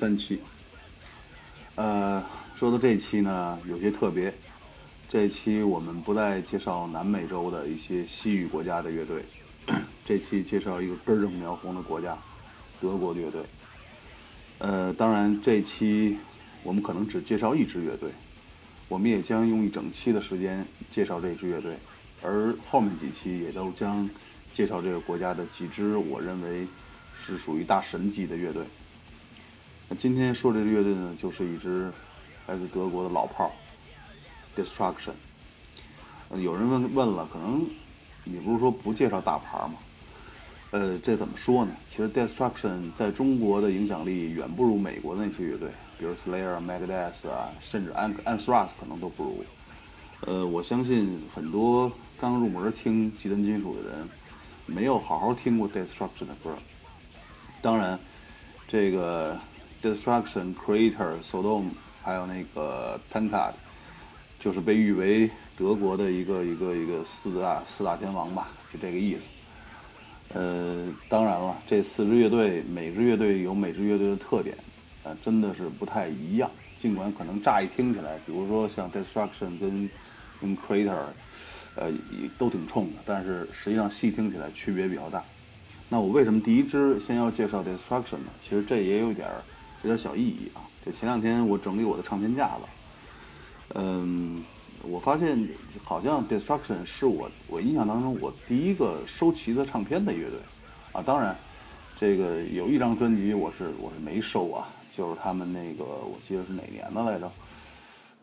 [0.00, 0.40] 三期。
[1.74, 4.32] 呃，说到这期呢，有些特别，
[5.10, 9.22] 这期我们不再介绍南美洲的一些西域国家的乐队，
[10.02, 12.16] 这期介绍一个根正苗红的国家，
[12.80, 13.42] 德国乐队。
[14.56, 16.16] 呃，当然这期
[16.62, 18.10] 我们可能只介绍一支乐队，
[18.88, 21.74] 我们也将用一整期的时间介绍这支乐队。
[22.22, 24.08] 而后面几期也都将
[24.54, 26.66] 介绍这个国家的几支我认为
[27.14, 28.64] 是属于大神级的乐队。
[29.98, 31.92] 今天说这支乐队呢，就是一支
[32.46, 33.50] 来自德国的老炮儿
[34.56, 35.12] ，Destruction。
[36.36, 37.66] 有人问问了，可能
[38.22, 39.74] 你不是说不介绍大牌吗？
[40.70, 41.74] 呃，这怎么说呢？
[41.88, 45.68] 其实 Destruction 在中国的影响力远不如美国的那些乐队，
[45.98, 49.44] 比如 Slayer、Megadeth 啊，甚至 Anthrax 可能都不如。
[50.20, 54.08] 呃，我相信很多刚入门听极端金属的人，
[54.66, 56.56] 没有好好听过 Destruction 的歌。
[57.60, 57.98] 当然，
[58.68, 59.36] 这个
[59.82, 61.70] Destruction、Creator、Sodom，
[62.02, 63.52] 还有那个 Tankard，
[64.38, 69.30] 就是被誉为德国的一个一个一个四大四大天王吧，就这个意思。
[70.32, 74.56] 呃，当然了，这四支乐队，每支乐队有每支乐队的特点，
[75.02, 76.50] 呃，真的是不太一样。
[76.78, 79.90] 尽管可能乍一听起来，比如说像 Destruction 跟
[80.40, 81.06] 跟 Creator，
[81.74, 81.92] 呃，
[82.38, 85.22] 都挺冲的，但是实际上细听起来区别比较大。
[85.88, 88.30] 那我为什么第一支先要介绍 Destruction 呢？
[88.40, 89.42] 其实这也有点儿
[89.82, 90.60] 有点小意义啊。
[90.84, 92.62] 就前两天我整理我的唱片架子，
[93.74, 94.42] 嗯，
[94.82, 95.48] 我发现
[95.84, 100.38] 好像 Destruction 是我我印象当中我第一个收齐的唱片的乐队
[100.92, 101.02] 啊。
[101.02, 101.36] 当然，
[101.96, 107.30] 这个有一张专辑我是我是没收啊，就是他们那个我记得是哪年的来着？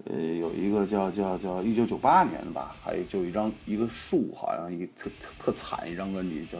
[0.05, 6.57] 呃，有一个叫叫叫一九九八年的吧，还就一张一个树，好像一特特特惨一张专辑，叫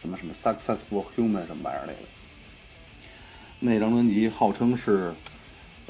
[0.00, 1.98] 什么什么 Successful Human 什么玩意儿那个。
[3.62, 5.12] 那张专辑号称是，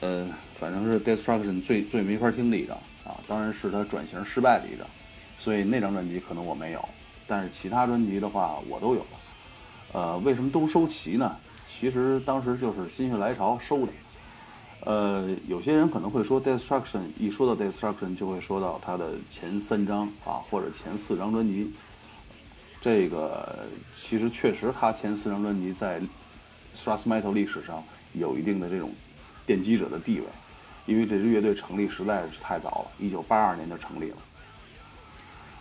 [0.01, 4.85] 呃，反正是 Destruction 最最没法听的一张啊，当然是他转型失败的一张，
[5.39, 6.89] 所以那张专辑可能我没有，
[7.29, 9.07] 但是其他专辑的话我都有了。
[9.93, 11.37] 呃，为什么都收齐呢？
[11.69, 13.93] 其实当时就是心血来潮收的。
[14.81, 21.73] 呃，有些人可能会说，Destruction 一说到 Destruction 就会说到他的前三张啊，或者前四张专辑。
[22.81, 26.01] 这个其实确实，他前四张专辑在
[26.75, 27.83] Stras Metal 历史上
[28.13, 28.91] 有一定的这种
[29.47, 30.27] 奠基者的地位，
[30.87, 34.17] 因为这支乐队成立实在是太早了，一九八二年就成立了。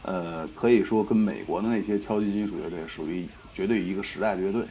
[0.03, 4.63] 呃，可以说跟美国的那些超级金属乐队属于绝对一个时代的乐队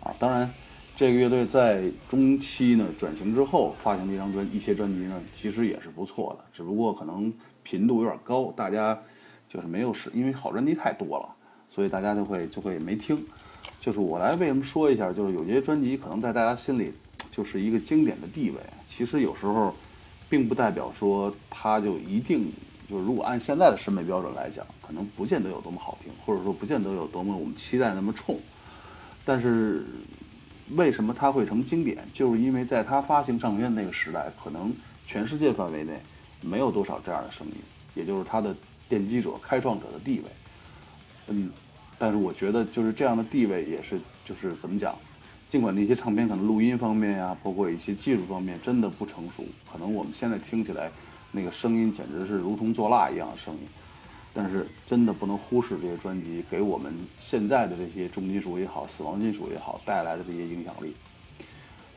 [0.00, 0.52] 啊，当然。
[0.98, 7.30] 这个乐队在中期呢转型之后发行的一张专一些专辑呢，其实也是不错的，只不过可能
[7.62, 8.98] 频度有点高，大家
[9.46, 11.28] 就是没有是因为好专辑太多了，
[11.68, 13.22] 所以大家就会就会没听。
[13.86, 16.92] 就是我来为什么说一下，就是有些专辑可能在大家心里
[17.30, 18.56] 就是一个经典的地位，
[18.88, 19.72] 其实有时候
[20.28, 22.52] 并不代表说它就一定
[22.90, 28.36] 就是如果按现在的审美标准来讲，可能不见得有多么好听，或者说不见得有多么我们期待那么冲，
[29.24, 29.86] 但是。
[30.70, 31.96] 为什么它会成经典？
[32.12, 34.74] 就是因为在它发行唱片那个时代，可能
[35.06, 35.92] 全世界范围内
[36.40, 37.54] 没有多少这样的声音，
[37.94, 38.52] 也就是它的
[38.90, 40.24] 奠基者、开创者的地位。
[41.28, 41.48] 嗯，
[41.98, 44.94] 但是我觉得就是这样的地位也是，就是怎么讲？
[45.48, 50.90] 尽管那些唱片可能录音方面呀，包括一些技术方面真的不成熟，可能我们现在听起来
[51.32, 53.60] 那个声音简直是如同做蜡一样的声音。
[54.34, 60.94] 但是真的不能忽视这些专辑给我们现在的这些重金属也好、死亡金属也好带来的这些影响力。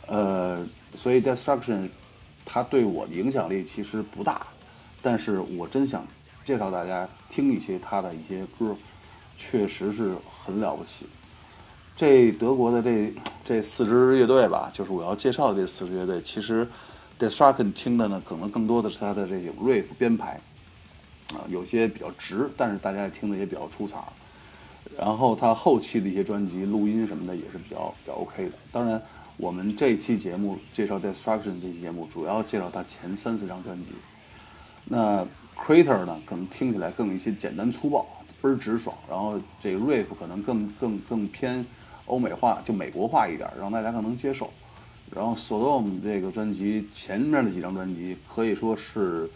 [0.07, 0.65] 呃，
[0.95, 1.89] 所以 Destruction
[2.45, 4.47] 它对我的影响力其实不大，
[5.01, 6.07] 但是我真想
[6.45, 8.73] 介绍大家听一些他的一些歌，
[9.39, 10.13] 确实是
[10.43, 11.07] 很了不起。
[11.95, 13.11] 这德国的这
[13.43, 16.67] 这四支乐队吧，就是我要介绍的这四支乐队，其实
[17.17, 20.39] Destruction 听的呢，可能更多的是他的这种 riff 编排。
[21.33, 24.03] 啊，有些比较直，但是大家听的也比较出彩。
[24.97, 28.51] 然后他后期的一些专辑录音什么的也是比较比较 OK 的。
[28.71, 28.99] 当然，
[29.37, 33.91] 我们这期节目介绍 Destruction 这期节目主要介绍他前三四张专辑。
[34.85, 35.23] 那
[35.55, 38.07] Crater 呢，可能听起来更一些简单粗暴，
[38.41, 38.95] 倍儿直爽。
[39.09, 41.65] 然后这个 Riff 可能更更更偏
[42.05, 44.51] 欧美化，就美国化一点，让大家更能接受。
[45.15, 49.29] 然后 Sodom 这个专辑前面的几张专辑可以说是。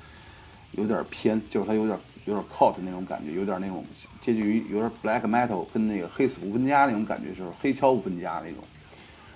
[0.76, 1.96] 有点偏，就是它有点
[2.26, 3.86] 有点 cult 那种感觉，有点那种
[4.20, 8.64] 接近于有点 black metal，跟那个黑死不分家那种感觉，就是黑敲不分家那种。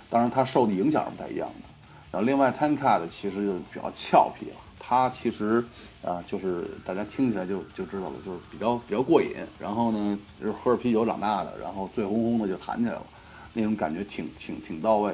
[0.10, 1.70] 当然，它受的影响是不太一样的。
[2.12, 4.56] 然后，另外 Tankard 其实就比较俏皮了
[4.88, 5.62] 他其实
[6.01, 9.31] 啊，就是大家听起来就就知道了，就是比较比较过瘾。
[9.60, 13.06] 然后呢，就是喝着啤酒长大的，然后醉烘烘的就弹起来了，
[13.51, 15.13] 那种感觉挺挺挺到位。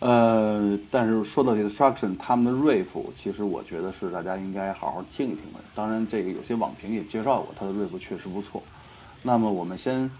[0.00, 5.60] 呃，但是说到 Destruction，他们的 riff，其实我觉得是大家应该好好听一听的。
[5.74, 8.62] 当然，这个有些网评也介绍过，他的 riff 确实不错。
[9.22, 10.10] 那么我们先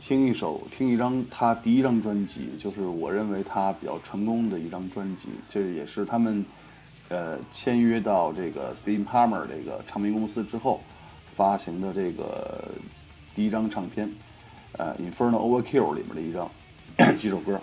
[0.00, 6.44] 听一首，听一张他第一张专辑，就是我认为他比较成功的一张专辑，这也是他们
[7.08, 10.82] 呃签约到这个 Steam Hammer 这个唱片公司之后
[11.34, 12.64] 发行的这个
[13.34, 14.10] 第一张唱片，
[14.78, 16.50] 呃《Infernal Overkill》里面的一张
[17.18, 17.60] 几首歌。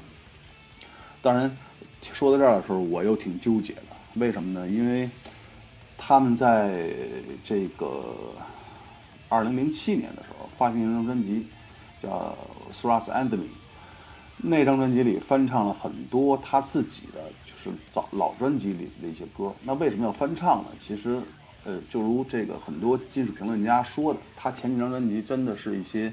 [1.22, 1.56] 当然，
[2.02, 3.84] 说到这儿的时候，我又挺纠结的。
[4.16, 4.68] 为什么呢？
[4.68, 5.10] 因为
[5.98, 6.92] 他们在
[7.44, 8.16] 这个
[9.30, 11.48] 二零零七年的时候发行一张专辑，
[12.02, 12.36] 叫
[12.76, 13.38] 《Thras and Me》。
[14.38, 17.22] 那张专辑里翻唱了很多他自己的，
[17.64, 19.54] 是早老专辑里的一些歌。
[19.64, 20.70] 那为什么要翻唱呢？
[20.80, 21.22] 其实，
[21.64, 26.12] 呃，就如这个很多金属评论家说的，他前几张专辑真的是一些。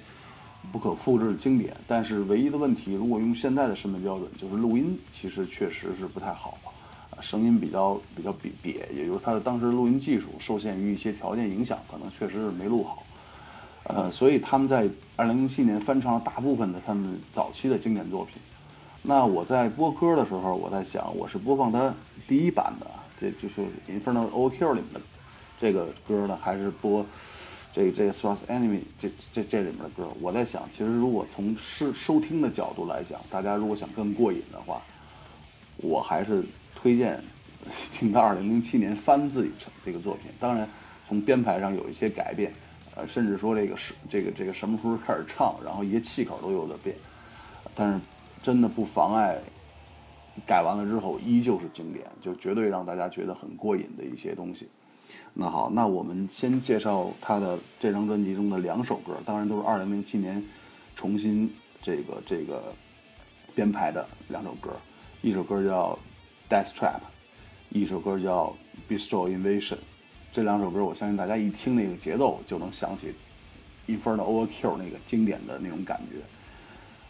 [0.72, 6.58] 不可复制的经典，但是唯一的问题，如果用现在的审美标准，就是录音其实确实是不太好，
[7.10, 13.04] 啊，声音比较比较瘪瘪，也就是他的当时录音技术受限于一些条件影响，可能确实是没录好，
[13.84, 18.34] 呃，所以他们在二零零七年翻唱了大部分的他们早期的经典作品。
[19.08, 21.94] 那我在播歌的时候，我在想，我是播放它
[22.28, 22.86] 第一版的，
[23.18, 25.00] 这就是《Infernal Overkill》里面的
[25.58, 27.06] 这个歌呢，还是播？
[27.72, 34.82] 这这 Thrust Enemy 这这这里面的歌，我在想，其实如果从收收听的角度来讲，大家如果想更过瘾的话，
[35.78, 36.44] 我还是
[36.74, 37.18] 推荐
[37.94, 39.52] 听到2007年翻自己
[39.82, 40.30] 这个作品。
[40.38, 40.68] 当然，
[41.08, 42.52] 从编排上有一些改变，
[42.94, 46.94] 呃，甚至说这个是这个这个什么时候开始唱，然后一些气口都有点变，
[47.74, 47.98] 但是
[48.42, 49.38] 真的不妨碍
[50.46, 54.68] 改完了之后依旧是经典，就绝对让大家觉得很过瘾的一些东西。
[55.34, 60.42] 那好，那我们先介绍他的这张专辑中的两首歌，当然都是二零零七年
[60.94, 61.50] 重新
[61.80, 62.74] 这个这个
[63.54, 64.76] 编排的两首歌，
[65.22, 65.98] 一首歌叫
[66.52, 66.96] 《Death Trap》，
[67.70, 68.54] 一首歌叫
[68.92, 69.74] 《Bistro Invasion》。
[70.30, 73.14] 这两首歌，我相信大家一听那个节奏，就能想起
[73.90, 76.16] 《Infernal Overkill》那个经典的那种感觉。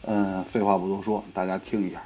[0.02, 2.00] 嗯，废话不多说，大家听一下。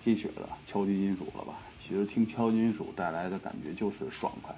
[0.00, 1.58] 么叫打鸡血的敲击金属了吧？
[1.78, 4.54] 其实听敲击金属带来的感觉就是爽快，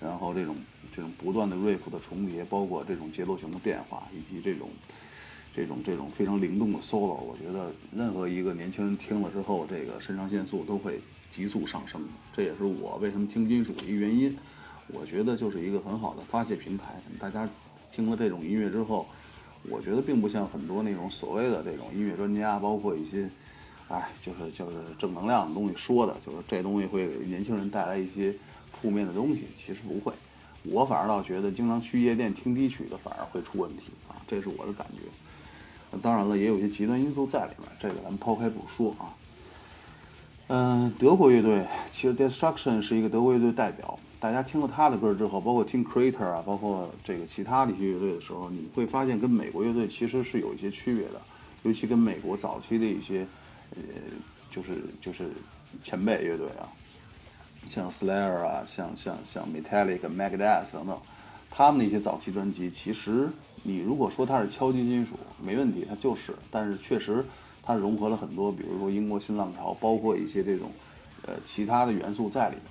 [0.00, 0.56] 然后这种
[0.94, 4.68] 这种不断的 riff 的重叠，包括这种节奏型的变化，以及这种
[5.52, 12.00] 这种这种非常灵动的 solo，我觉得任何一个年轻人听了之后，这个肾上腺素都会急速上升。
[12.32, 14.36] 这也是我为什么听金属的一个原因。
[14.88, 16.94] 我觉得就是一个很好的发泄平台。
[17.18, 17.48] 大家
[17.90, 19.04] 听了这种音乐之后，
[19.68, 23.28] 我觉得并不像很多那种所谓的这种音乐专家，包括一些，
[23.88, 28.34] 哎，就是就是正能量的东西说的，就是这东西会给年轻人带来一些
[28.72, 29.44] 负面的东西。
[29.56, 30.12] 其实不会，
[30.64, 35.98] 我反而倒觉得经常去夜店听低曲的反而会出问题啊，这是我的感觉。
[36.02, 39.14] 当然了，也有一些极端因素在里面，这个咱们抛开不说啊。
[40.48, 43.98] 嗯，德国乐队其实 Destruction 是一个德国乐队代表。
[44.18, 51.20] 大家听了他的歌之后，包括听 Creator 啊，包括这个其他的一些乐队的时候，你会发现跟美国乐队其实是有一些区别的，
[51.62, 53.26] 尤其跟美国早期的一些，
[53.76, 53.82] 呃，
[54.50, 55.28] 就是就是
[55.82, 56.68] 前辈乐队啊，
[57.68, 60.98] 像 Slayer 啊，像像像 Metallic、m e g a d e t 等等，
[61.50, 63.28] 他们那些早期专辑，其实
[63.62, 67.24] 你如果说它是敲击金属，没问题，它就是，但是确实
[67.62, 70.70] 它融合了很多，比如说英国新浪潮，包括一些这种
[71.26, 72.64] 呃其他的元素在里面。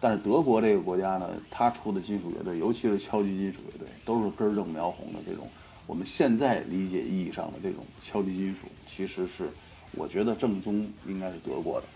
[0.00, 5.48] 但是德国这个国家呢，它出的金属乐队，尤其是敲击金属乐队，都是根正苗红的这种。
[5.86, 9.48] 我们现在理解意义上的这种敲击金属，其实是
[9.96, 11.86] 我觉得正宗应该是德国的。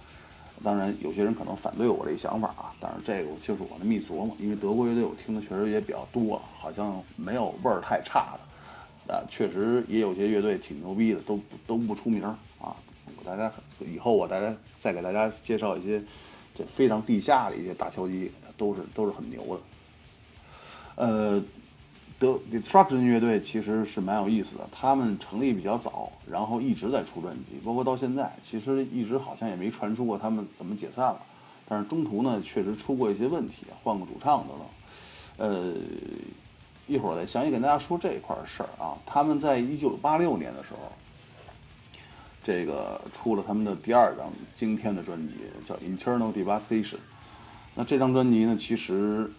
[0.63, 4.37] 当然，有些人可能反对我这想法啊，但是这个就是我的秘琢磨。
[4.41, 9.15] 因为德国乐队我听的确实也比较多，好像没有味儿太差的。
[9.15, 12.39] 啊，确实也有些乐队挺牛逼的，都都不出名啊。
[13.25, 16.03] 大家以后我大家再给大家介绍一些。
[16.55, 19.61] 这非常地下的一些大敲击都是都是很牛的。
[20.97, 21.41] 呃，
[22.19, 31.21] 德 Destruction 乐队其实是蛮有意思的，他们成立比较早，然后一直在出专辑，包括到现在，其实一直好像也没传出过他们怎么解散了。
[31.69, 34.67] 但是中途呢，确实出过一些问题，换个主唱等等。
[35.49, 35.75] 呃，
[36.87, 38.99] 一会儿再详细跟大家说这一块事儿啊。
[39.07, 40.79] 他们在一九八六年的时候。
[42.41, 45.35] 这个出了他们的第二张惊天的专辑，
[45.67, 46.95] 叫《Internal Devastation》。
[47.75, 49.31] 那这张专辑呢，其实，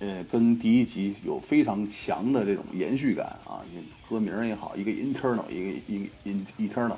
[0.00, 3.60] 呃，跟第一集有非常强的这种延续感啊。
[4.08, 6.96] 歌名也好，一个 Internal，一个一个 In Eternal，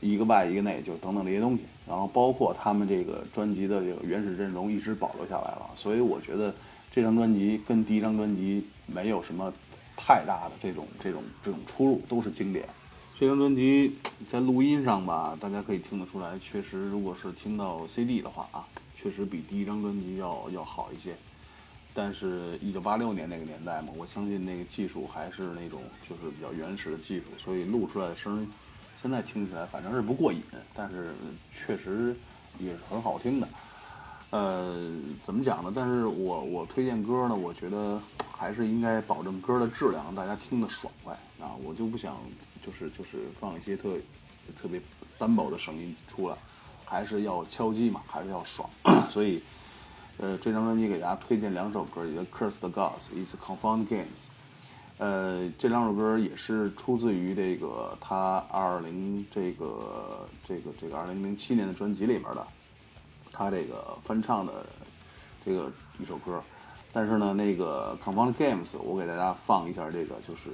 [0.00, 1.64] 一个外一个内，就等等这些东西。
[1.86, 6.54] 然后包括他们这个专辑的这个原始阵容一直保留下来了，所以我觉得
[6.92, 9.52] 这张专辑跟第一张专辑没有什么
[9.96, 12.66] 太大的这种这种这种出入，都是经典。
[13.18, 13.96] 这张专辑
[14.30, 18.64] 在录音上吧，大家可以听得出来，确实，如果是听到 CD 的话啊，
[18.96, 21.14] 确实比第一张专辑要要好一些。
[21.94, 28.46] 但是，一九八六年那个年代嘛，我相信那个技术还是那种就是比较原始的技术，所以录出来的声，
[29.00, 30.42] 现在听起来反正是不过瘾，
[30.74, 31.14] 但是
[31.54, 32.16] 确实
[32.58, 33.48] 也是很好听的。
[34.30, 34.82] 呃，
[35.24, 35.72] 怎么讲呢？
[35.74, 38.00] 但是我我推荐歌呢，我觉得
[38.36, 42.16] 还是应该保证歌的质量，让大家听得爽快啊，我就不想。
[42.64, 43.96] 就是就是放一些特
[44.62, 44.80] 特别
[45.18, 46.36] 单薄的声音出来，
[46.84, 48.70] 还是要敲击嘛，还是要爽。
[49.10, 49.42] 所以，
[50.22, 54.04] 呃，这张专辑给大家推荐两首歌，一个《Curse the Gods》，一个《Confound Games》。
[54.98, 62.46] 呃，这两首歌也是出自于这个他二零这个这个这个二零零七年的专辑里面的，
[63.32, 64.64] 他这个翻唱的
[65.44, 66.40] 这个一首歌。
[66.92, 70.50] 但是呢，那个《Confound Games》，我给大家放一下这个就是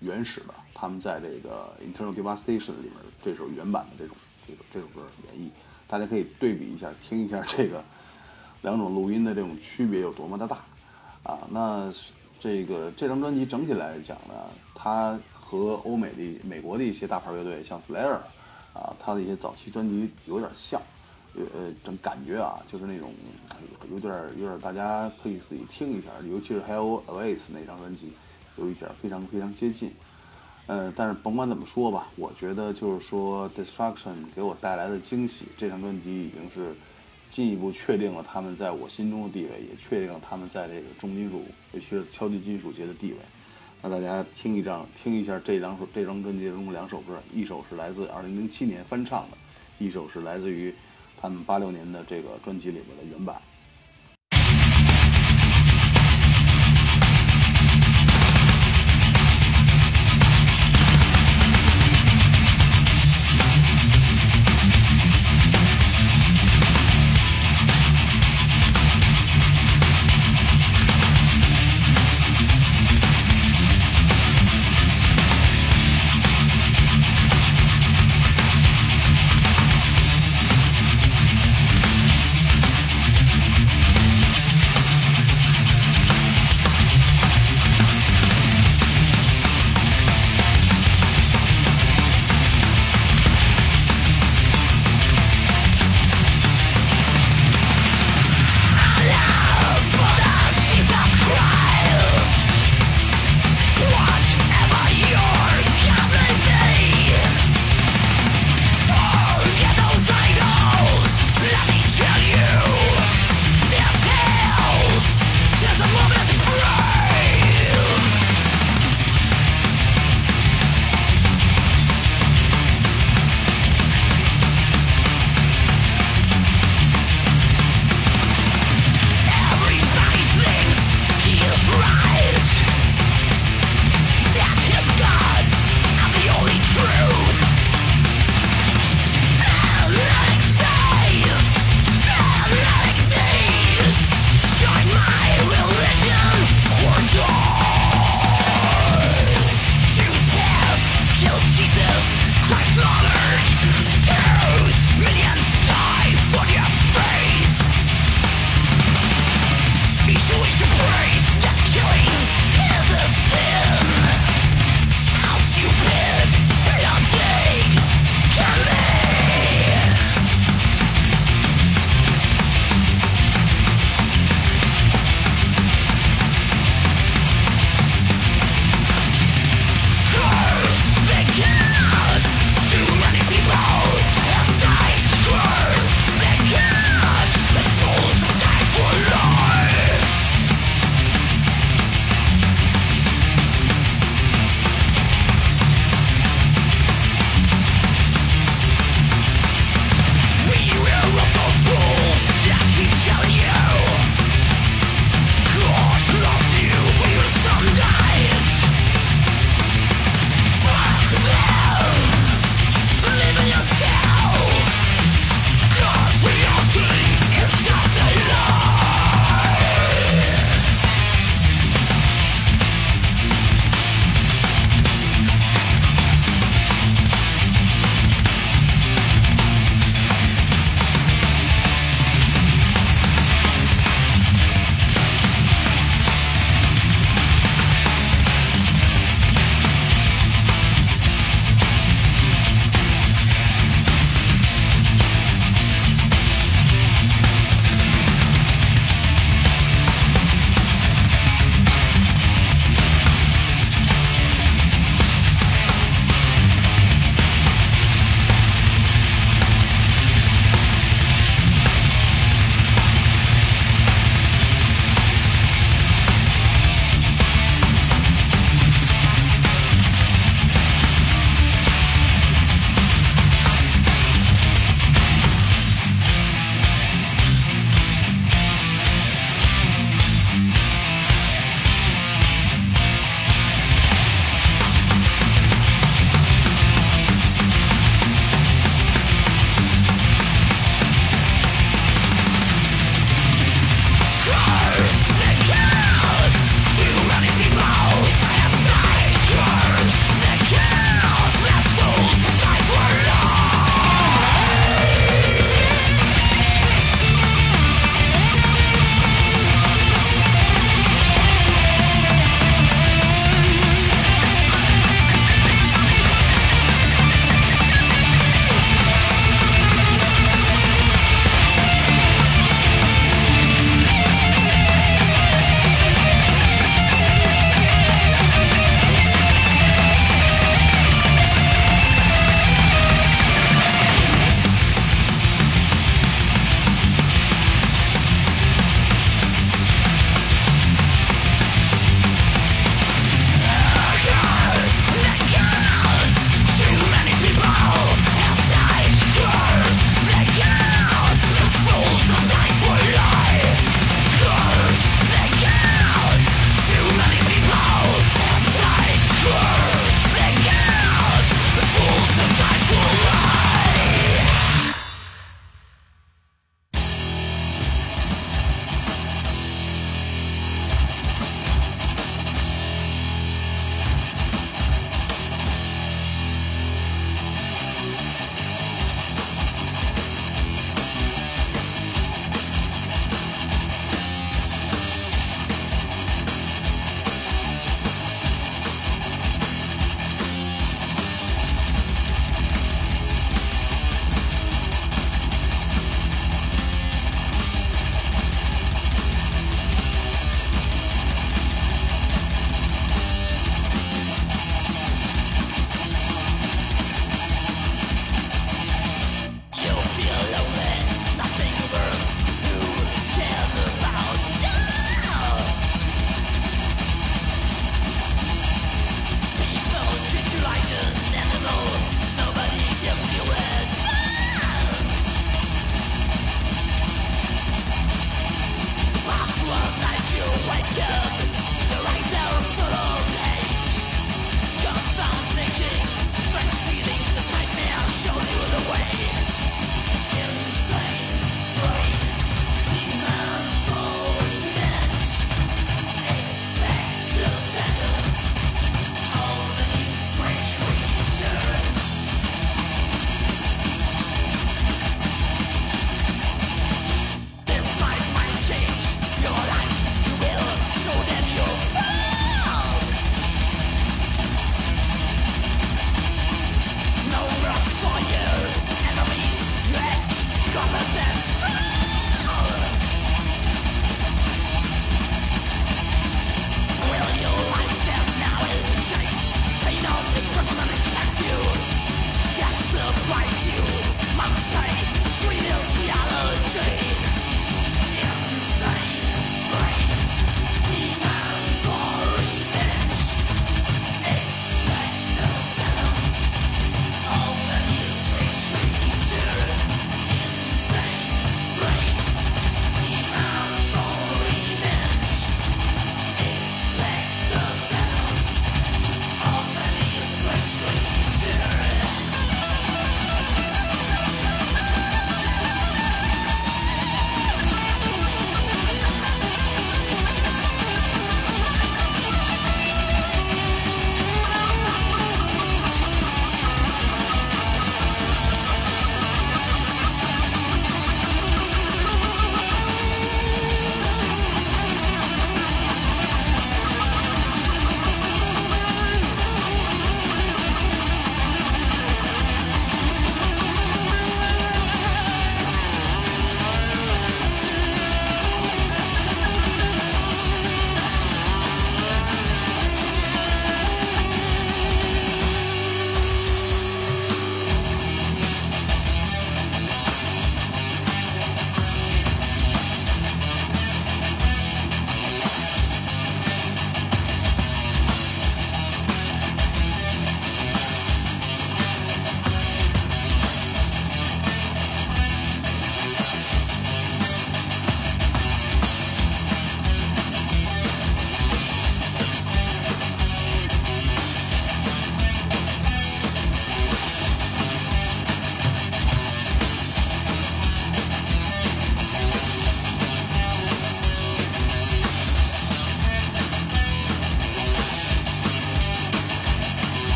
[0.00, 0.54] 原始的。
[0.72, 4.16] 他们在这个 Internal Devastation 里面这首原版的这种
[4.48, 5.50] 这个这首歌演绎，
[5.86, 7.84] 大家可以对比一下，听一下这个
[8.62, 10.58] 两种录音的这种区别有多么的大
[11.24, 11.38] 啊！
[11.50, 11.92] 那
[12.40, 14.34] 这个这张专辑整体来讲呢，
[14.74, 18.18] 它和欧美的美国的一些大牌乐队，像 Slayer
[18.72, 20.80] 啊，它的一些早期专辑有点像，
[21.36, 23.12] 呃，整感觉啊，就是那种
[23.90, 28.12] 有点有点，大家可以自己听一下，尤其是 Hell Awaits 那张专辑，
[28.56, 29.92] 有一点非常非常接近。
[30.68, 36.72] 呃，但是甭管怎么说吧，我觉得就是说，Destruction 给我带来的惊喜，这张专辑已经是
[37.32, 41.42] 进一步确定了他们在我心中的地位，也确定了他们在这个重金属，
[41.72, 43.18] 尤其是敲击金属节的地位。
[43.80, 49.38] 那大家听一张，听一下这两首这张专辑中两首歌，一首是来自2007年翻唱的，
[49.78, 50.74] 一首是来自于
[51.18, 53.40] 他们86年的这个专辑里边的原版。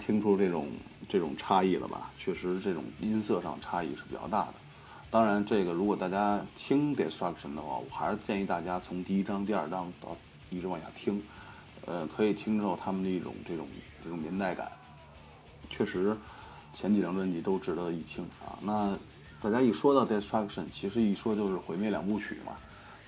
[0.00, 0.66] 听出这种
[1.08, 2.10] 这种差异了吧？
[2.18, 4.54] 确实，这种音色上差异是比较大的。
[5.10, 10.16] 当然，这个如果大家听 Destruction 的话，我还是建议大家从第一章、第二章到
[10.50, 11.22] 一直往下听，
[11.86, 13.66] 呃，可以听到他们的一种这种
[14.02, 14.70] 这种年代感。
[15.68, 16.16] 确实，
[16.72, 18.58] 前几张专辑都值得一听啊。
[18.62, 18.96] 那
[19.40, 22.52] 大家一说到 Destruction，其实一说就是毁灭两部曲嘛。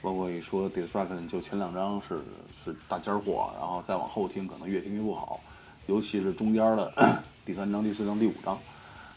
[0.01, 2.21] 包括一说 Destruction，就前两张是
[2.53, 5.39] 是大尖货，然后再往后听可能越听越不好，
[5.87, 6.93] 尤其是中间的
[7.45, 8.57] 第三章、第四章、第五章，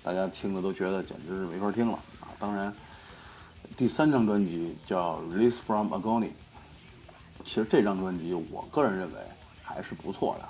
[0.02, 2.34] 大家听的都觉得简直是没法听了啊。
[2.40, 2.74] 当然，
[3.78, 6.28] 第三张专辑叫《Release from Agony》，
[7.44, 9.20] 其实这张专辑我个人认为
[9.62, 10.50] 还是不错的。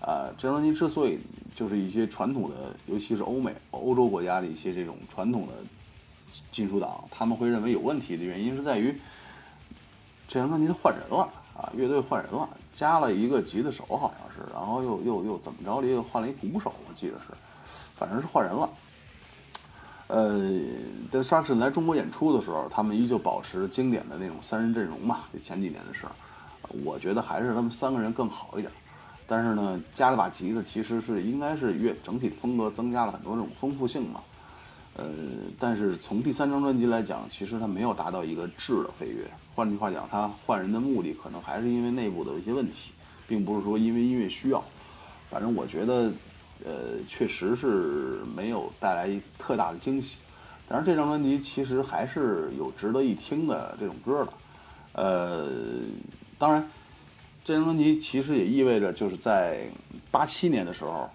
[0.00, 1.18] 呃，这张专辑之所以
[1.54, 5.52] 就是一些传统的，尤其是欧美、欧洲国家的一些这种传统的
[6.50, 8.98] 金属党，他们会认为有问题的原因是在于
[10.26, 17.26] 这张专辑换人了啊，乐队换人了，加了一个吉他手好像是，然后又又又怎么着了，又换了一鼓手，我记得是，
[17.96, 18.68] 反正是换人了。
[20.06, 20.40] 呃
[21.12, 25.20] ，Destruction 来中国演出的时候，他们依旧保持经典的那种三人阵容嘛。
[25.32, 26.12] 就前几年的事儿，
[26.84, 28.72] 我觉得还是他们三个人更好一点。
[29.26, 34.20] 但是呢，加了把吉他，其实是应该是乐整体风格增加了很多这种丰富性嘛。
[35.00, 35.06] 呃，
[35.58, 39.24] 但是从第三张专辑来讲，其实它没有达到一个质的飞跃。
[39.54, 42.92] 换句话讲，他换人的目的可能还是因为内部的一些问题，
[43.26, 44.62] 并不是说因为音乐需要。
[45.28, 46.12] 反正我觉得。
[46.62, 49.08] 呃，确实是没有带来
[49.38, 50.18] 特大的惊喜，
[50.68, 54.32] 但是这张专辑其实还是有值得一听的这种歌的。
[54.92, 55.48] 呃，
[56.36, 56.70] 当然，
[57.42, 59.70] 这张专辑其实也意味着就是在
[60.10, 61.08] 八七年的时候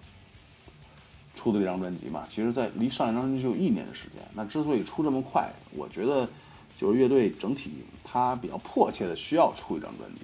[1.36, 4.20] 出的这张专辑嘛，其实在离上一张专辑就有一年的时间。
[4.34, 6.28] 那之所以出这么快，我觉得
[6.76, 7.70] 就是乐队整体
[8.02, 10.22] 他比较迫切的需要出一张专辑。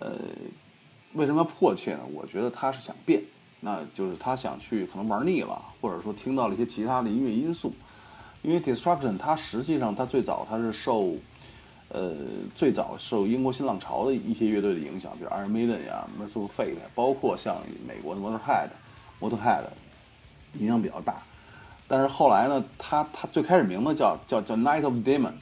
[0.00, 0.12] 呃，
[1.14, 2.00] 为什么迫切呢？
[2.12, 3.22] 我觉得他是想变。
[3.58, 7.72] 那就是他想去，可能玩腻了，或者说听到了一些其他的音乐因素。
[8.42, 11.14] 因为 Destruction 它实际上它最早它是受，
[11.88, 12.14] 呃，
[12.54, 17.56] 最早受英国新浪潮的一些乐队的影响，比如 Iron Maiden 呀、Mercyful Fate，包括像
[17.88, 18.68] 美国的 Motorhead、
[19.18, 19.64] Motorhead，
[20.54, 21.16] 影响比较大。
[21.88, 25.34] 但是后来呢，他他最开始名字叫叫叫 Night of Demon，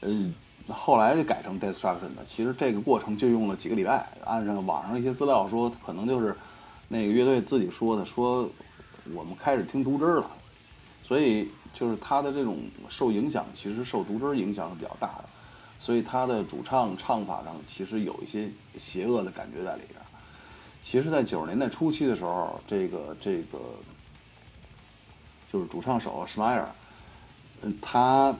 [0.00, 0.32] 呃，
[0.68, 2.24] 后来就改成 Destruction 的。
[2.26, 4.06] 其实这个过程就用了几个礼拜。
[4.24, 6.36] 按照网上一些资料说，可能就是。
[6.90, 8.48] 那个乐队自己说的，说
[9.12, 10.30] 我们开始听毒汁了，
[11.04, 15.24] 所以就是他的这种受影响，其实受毒汁影响是比较大的，
[15.78, 18.48] 所以他的主唱唱法上其实有一些
[18.78, 20.00] 邪恶的感觉在里边。
[20.80, 23.58] 其实，在九十年代初期的时候，这个这个
[25.52, 26.68] 就是主唱手施迈尔，
[27.62, 28.34] 嗯，他。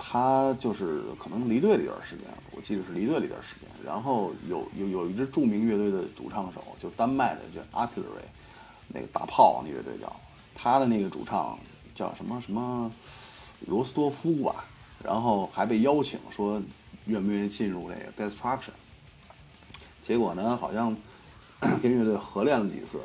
[0.00, 3.68] 他就是可能离队了一段时间，我记得是离队了一段时间。
[3.84, 8.22] 然后有有有一支著名乐队的主唱手，就丹麦的叫 Artillery，
[8.86, 10.14] 那个大炮那乐队叫，
[10.54, 11.58] 他的那个主唱
[11.96, 12.88] 叫什么什么
[13.66, 14.66] 罗斯多夫吧。
[15.02, 16.62] 然后还被邀请说
[17.06, 18.70] 愿不愿意进入这个 Destruction。
[20.06, 20.96] 结果呢，好像
[21.82, 23.00] 跟乐队合练了几次，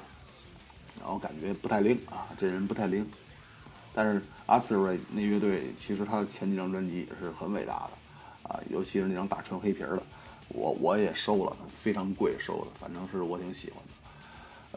[1.00, 3.04] 然后感觉不太灵啊，这人不太灵。
[3.94, 10.04] 但是 Artillery 那乐队其实他的前几张专辑也是很伟大的，啊，尤其是那张大纯黑皮儿的，
[10.50, 13.94] 我我也收了，非常贵收的，反正是我挺喜欢的。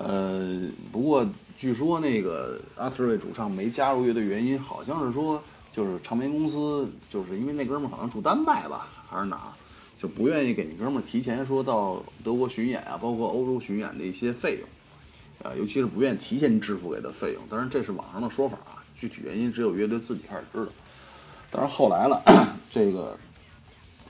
[0.05, 1.27] 呃，不过
[1.59, 5.43] 据说那个 Artillery 主唱没加入乐队原因，好像是说
[5.73, 9.55] 就是唱片公司就是因为那哥们儿好像住丹麦吧，还是哪，
[9.99, 18.59] 就不愿意给那哥们儿提前说到德国巡演啊，包括欧洲巡演的一些费用，啊，尤其是不愿意提前支付给的费用，当然这是网上的说法。
[18.99, 20.73] 具体原因只有乐队自己开始知道，
[21.51, 22.23] 但是后来了，
[22.71, 23.17] 这个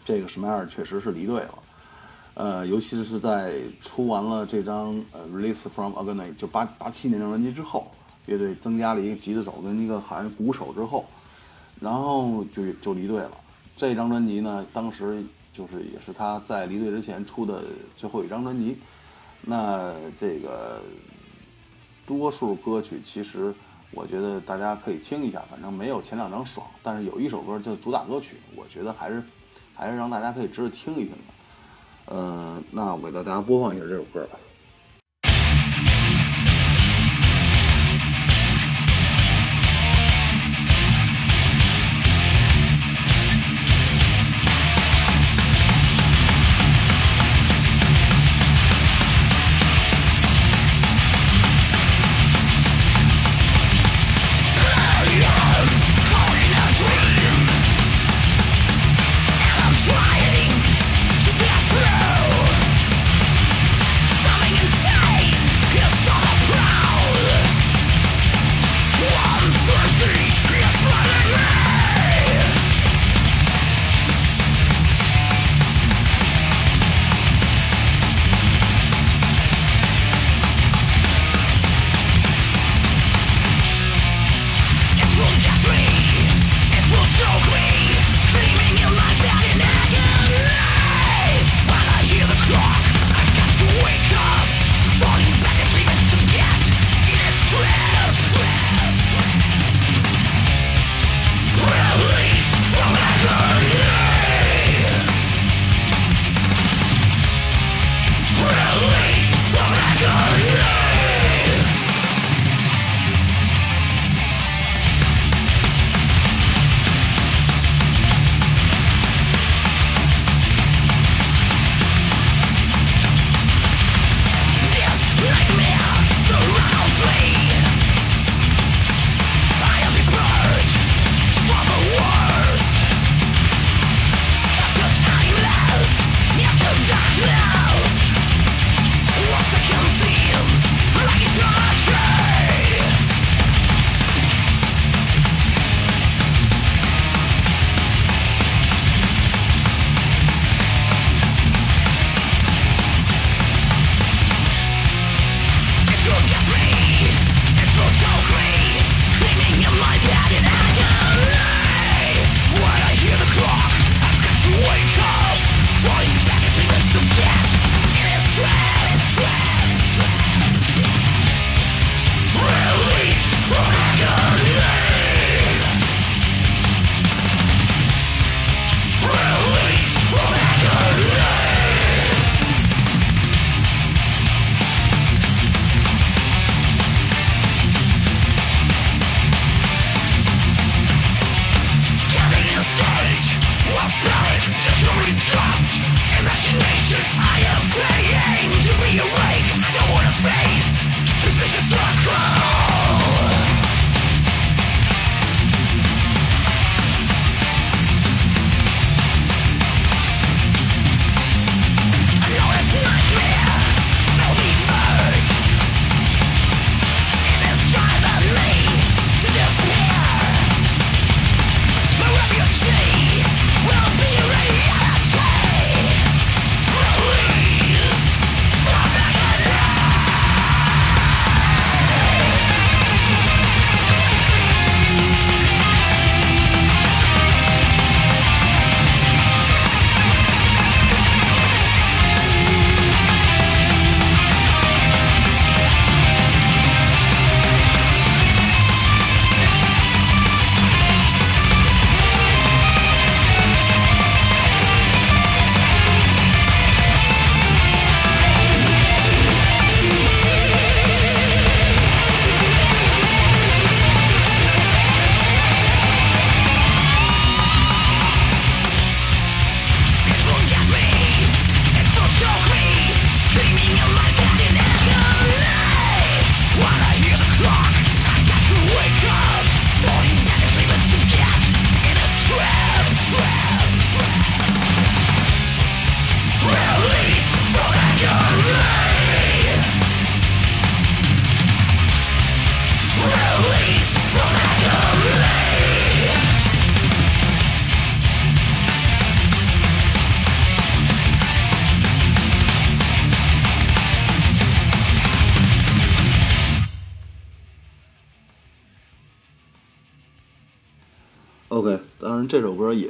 [0.05, 1.59] 这个什么样确实是离队了，
[2.35, 7.91] 呃，尤其是在出完了这张呃《Release from Agony》就八八七年的专辑之后，
[8.27, 11.05] 乐队增加了一个吉他手跟一个好像鼓手之后，
[11.81, 13.33] 然后就就离队了。
[13.77, 15.23] 这张专辑呢，当时
[15.53, 17.65] 就是也是他在离队之前出的
[17.97, 18.79] 最后一张专辑，
[19.43, 20.81] 那这个
[22.07, 23.53] 多数歌曲其实。
[23.93, 29.23] 我觉得大家可以听一下，反正没有前两张爽，但是有一首歌就主打歌曲，我觉得还是
[29.75, 32.15] 还是让大家可以值得听一听的。
[32.15, 34.39] 嗯，那我给大家播放一下这首歌吧。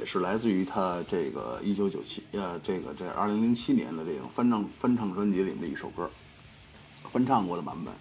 [0.07, 6.09] 是来自于他这个一九九七呃，这个这二零零七年的这种翻唱翻唱专辑里面的一首歌，
[7.03, 7.93] 翻唱过的版本，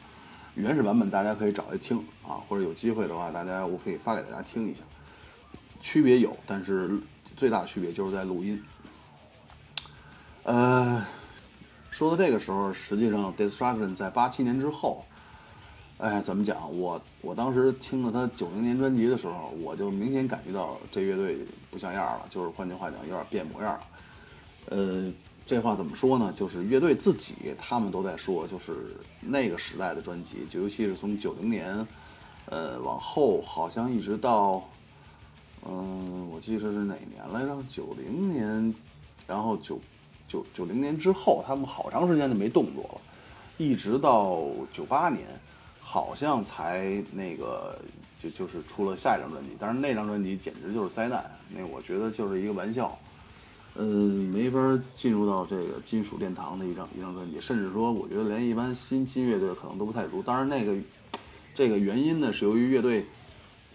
[0.54, 4.82] 原始版本大家可以找来听啊，或者有机会的话，大家我可以发给大家听一下，
[5.82, 6.98] 区别有，但是
[7.36, 8.64] 最大区别就是在录音。
[10.44, 11.04] 呃，
[11.90, 15.04] 说到这个时候，实际上 Destruction 在八七年之后。
[15.98, 16.78] 哎，怎么讲？
[16.78, 21.38] 我我当时听了他九零年专辑的时候，我就明显感觉到这乐队
[21.72, 23.80] 不像样了，就是换句话讲，有点变模样了。
[24.72, 25.10] 呃，
[25.46, 26.34] 这话怎么说呢？
[26.36, 31.88] 就是乐队自己他们都在说，就是那个时代的专辑，就尤其是从九零年，
[32.48, 34.62] 呃，往后好像一直到，
[35.66, 37.58] 嗯，我记得是哪年来着？
[37.72, 38.76] 九零年，
[39.26, 39.80] 然后九
[40.28, 43.02] 九九零年之后，他们好长时间就没动作了，
[43.58, 44.44] 一直到
[44.74, 45.26] 九八年。
[45.88, 47.78] 好像才那个
[48.20, 52.98] 就就是出了下一张专辑，但是那张专辑简直就是灾难，那我觉得就是一个玩笑，
[53.76, 53.86] 嗯，
[54.34, 54.60] 没法
[54.96, 60.24] 进入到这个金属殿堂的一张一张专辑，甚至说我觉得连一般新新乐队可能都不太如。
[60.24, 60.76] 当然那个
[61.54, 63.06] 这个原因呢是由于乐队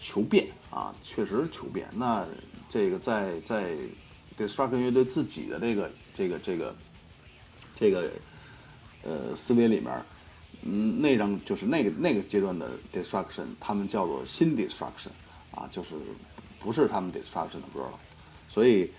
[0.01, 1.87] 求变啊，确实求变。
[1.95, 2.27] 那
[2.69, 3.77] 这个在在
[4.35, 6.75] 对 Struck 乐队自己的这个这个这个
[7.73, 8.11] 这个
[9.03, 9.89] 呃思维里面。
[10.63, 15.09] 嗯，那张就是那个那个阶段的 Destruction，他们叫做新 Destruction，
[15.55, 15.95] 啊，就是
[16.59, 17.99] 不是他们 Destruction 的歌了，
[18.47, 18.91] 所以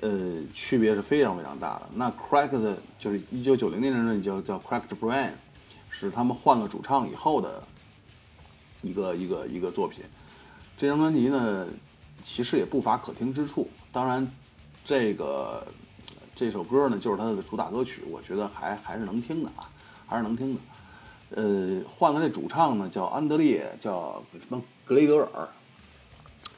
[0.00, 1.88] 呃区别是非常非常大的。
[1.94, 5.32] 那 Cracked 就是一九九零年的叫叫 Cracked Brain，
[5.90, 7.62] 是他们换了主唱以后的
[8.80, 10.02] 一个一个一个作品。
[10.78, 11.66] 这张专辑呢，
[12.22, 13.68] 其实也不乏可听之处。
[13.92, 14.26] 当然，
[14.82, 15.66] 这个
[16.34, 19.68] 这首歌呢，就是它的主打歌曲，我觉得还还是能听的啊，
[20.06, 20.60] 还是能听的。
[21.34, 25.48] 呃，换了这主唱呢，叫安德烈，叫什么格雷德尔。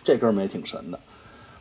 [0.04, 0.98] 这哥们也挺神的。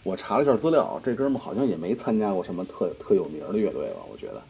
[0.04, 4.00] 我查了一下资料，这哥们好像也没参加过什么特特有名的乐队吧？
[4.12, 4.42] 我觉得。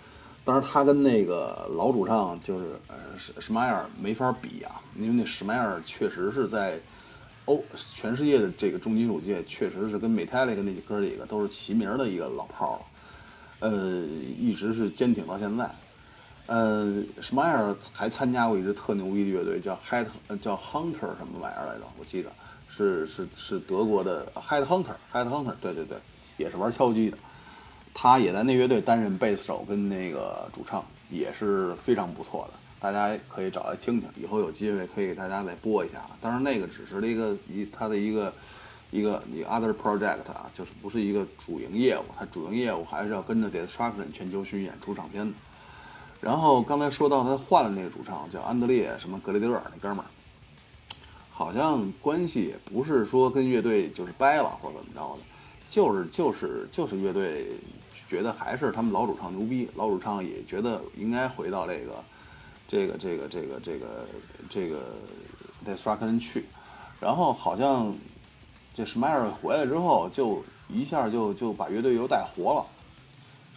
[0.46, 6.80] 当然，他跟那个老主唱就是呃史史迈尔没法比啊，因为那史迈尔确实是在
[7.46, 13.70] 欧全世界的这个重金属界，确实是跟 Metallic 那哥几个都是齐名的一个老炮了。
[13.70, 14.04] 呃，
[14.40, 15.70] 一直是坚挺到现在。
[16.48, 20.06] 呃，什么玩意儿还参加过一支特牛逼的乐队，叫 Head，
[20.42, 21.84] 叫 Hunter 什么玩意儿来着？
[21.98, 22.30] 我记得
[22.70, 25.98] 是是是德国的 Head Hunter，Head Hunter，对对对，
[26.38, 27.18] 也是玩敲击的。
[27.94, 32.60] 他也在那乐队担任贝斯手跟那个主唱，也是非常不错的。
[32.80, 36.02] 大家可以找来听听，以后有机会可以给大家再播一下。
[36.20, 38.34] 当然那个只是一个一他的一个
[38.90, 45.34] 一个一个 other project 啊，就是不是一个主营业务，他主营业务还是要跟着 Destruction 全球巡演出唱片的。
[46.22, 50.08] 然后刚才说到他换了那个主唱，叫安德烈什么格雷德尔那哥们儿，
[51.32, 55.24] 好像关系也不是说跟乐队就是掰了或者怎么着的，
[55.72, 57.48] 就是就是就是乐队
[58.08, 62.04] 觉得还是他们老主唱牛逼，老主唱也觉得应该回到这个
[62.68, 63.88] 这个这个这个这个
[64.48, 64.80] 这个
[65.66, 66.46] Destruction 去，
[67.00, 67.96] 然后好像
[68.76, 72.66] 这 Smash 回来之后，就一下就就把乐队又带活了。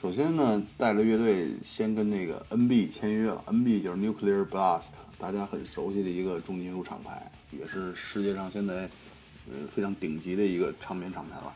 [0.04, 8.82] 首先呢，带着乐队先跟那个 NB 签约了，NB 就是 Nuclear Blast，大家很熟悉的一个重金属厂牌，也是世界上现在
[9.46, 11.54] 呃非常顶级的一个唱片厂牌了。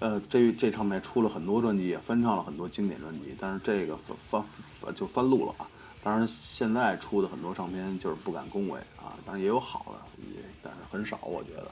[0.00, 5.66] 呃，这这唱片出了很多专辑，也翻唱了很多经典专辑，但是这个翻翻翻就翻录了啊。
[6.02, 11.70] 当然，现在出的很多唱片就是不敢恭维啊，当然也有好的，也但是很少，我觉得。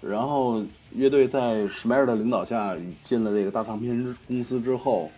[0.00, 0.64] 然后
[0.94, 2.74] 乐队在史迈尔的领导下
[3.04, 5.10] 进了这个大唱片公司之后，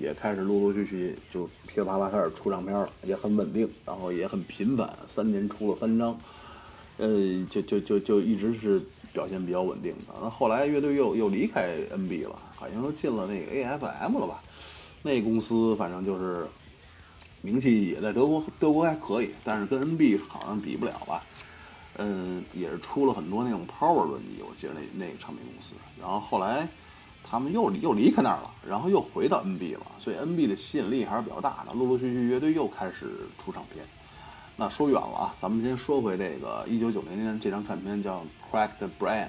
[0.00, 6.18] 也开始陆陆续续就噼里啪啦开始出唱片了，也很稳定，然后也很频繁，三年出了三张，
[6.98, 8.82] 呃，就就就就一直是。
[9.14, 14.42] 表现比较稳定的，那后来乐队又又离开 NB 了，好像又进了那个 AFM 了吧？
[15.02, 16.44] 那公司反正就是
[17.40, 21.22] 名气也在德国，德国还可以，但是跟 NB 好像比不了吧？
[21.98, 25.74] 嗯，也是出了很多那种 Power 专辑，我记得那那个唱片公司。
[26.00, 26.66] 然后后来
[27.34, 31.72] 他们又又离开那儿了，然后又回到 NB 了，所以 NB 的吸引力还是比较大的。
[31.72, 33.84] 陆陆续续乐队又开始出唱片。
[34.54, 38.20] 那说远了啊，咱们先说回这个一九九零年这张唱片叫
[38.52, 39.24] 《Cracked Brain》。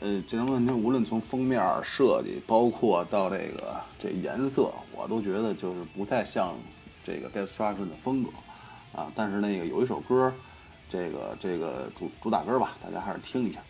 [0.00, 6.52] 呃，这张唱片无论从封面设计，包括到这个这颜色，我都觉得就是不太像
[7.04, 8.30] 这个 Destruction 的风格
[8.92, 9.06] 啊。
[9.14, 10.34] 但是那个有一首歌，
[10.90, 13.60] 这个这个主主打歌吧，大家还是听一下。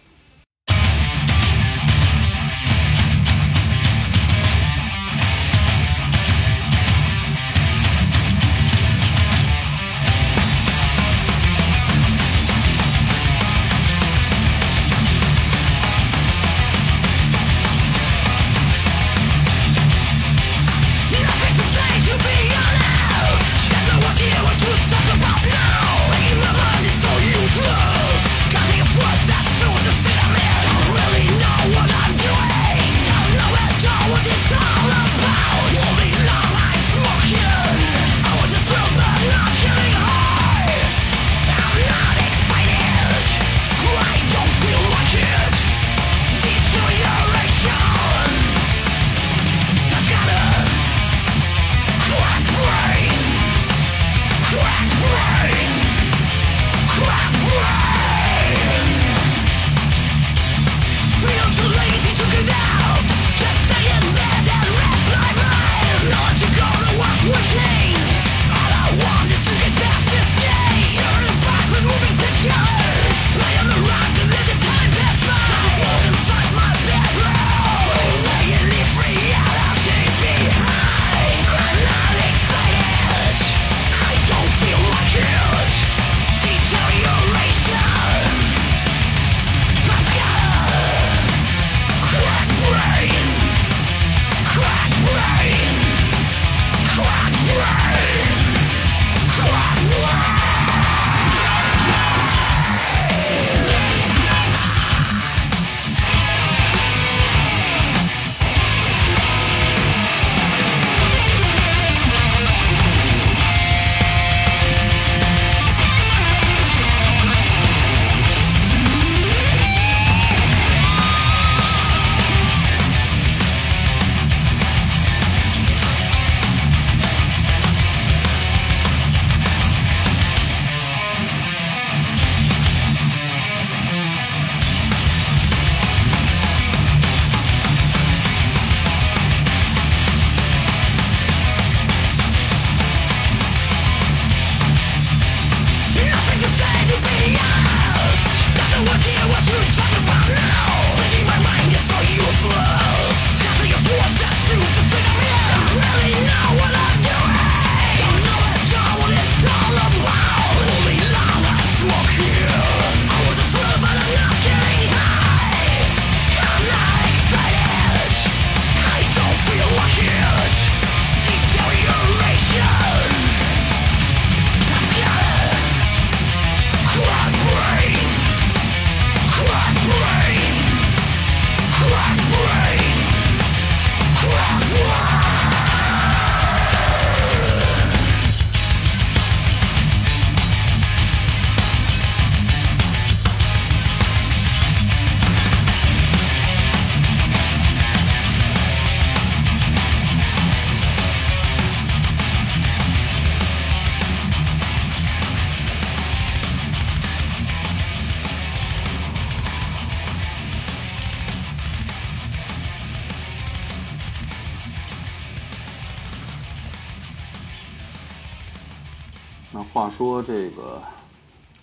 [220.26, 220.80] 这个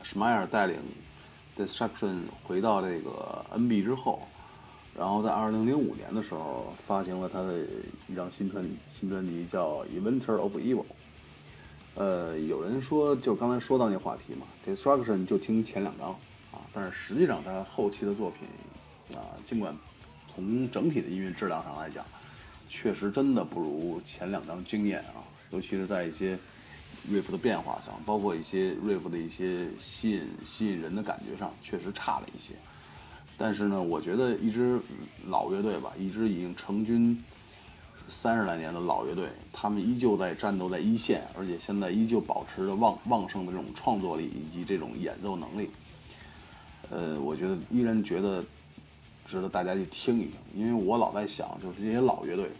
[0.03, 0.78] 施迈尔带领
[1.57, 4.22] Destruction 回到这个 NB 之后，
[4.95, 7.59] 然后在2005年的时候发行了他的
[8.07, 10.82] 一张新专新专辑，叫《Inventor of Evil》。
[11.95, 16.12] 呃，有人说，就刚才说到那话题嘛，Destruction 就听前两张
[16.51, 19.76] 啊，但是实际上他后期的作品啊，尽管
[20.32, 22.05] 从整体的音乐质量上来讲，
[22.70, 26.38] 确实真的不如前两张惊艳啊，尤其是在一些。
[27.10, 32.54] Riff 的变化上，包括一些 riff 的一些吸引吸引人的感觉上，确实差了一些。
[33.38, 34.80] 但是呢，我觉得一支
[35.26, 37.20] 老乐队吧，一支已经成军
[38.08, 45.70] 三十来年的老乐队，他们依旧在战斗在一线，而且现在依旧保持着旺旺盛的这种创作力以及这种演奏能力。
[46.91, 48.43] 呃，我觉得依然觉得
[49.26, 52.52] 值得大家去听一听，因为我老在想，就是这些老乐队，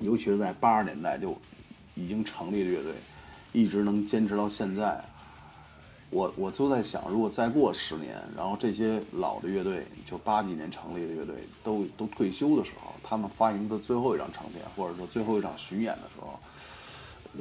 [0.00, 1.36] 尤其是在八十年代就
[1.94, 2.94] 已经成立的乐队。
[3.58, 5.04] 一直能坚持到现在，
[6.10, 11.34] 我我就在想，如果再过十年，然后这些老的乐队，就八几年成立的乐队，
[11.64, 16.38] 都都退休的时候，他们发行的最后一张唱片，或者说最后一场巡演的时候，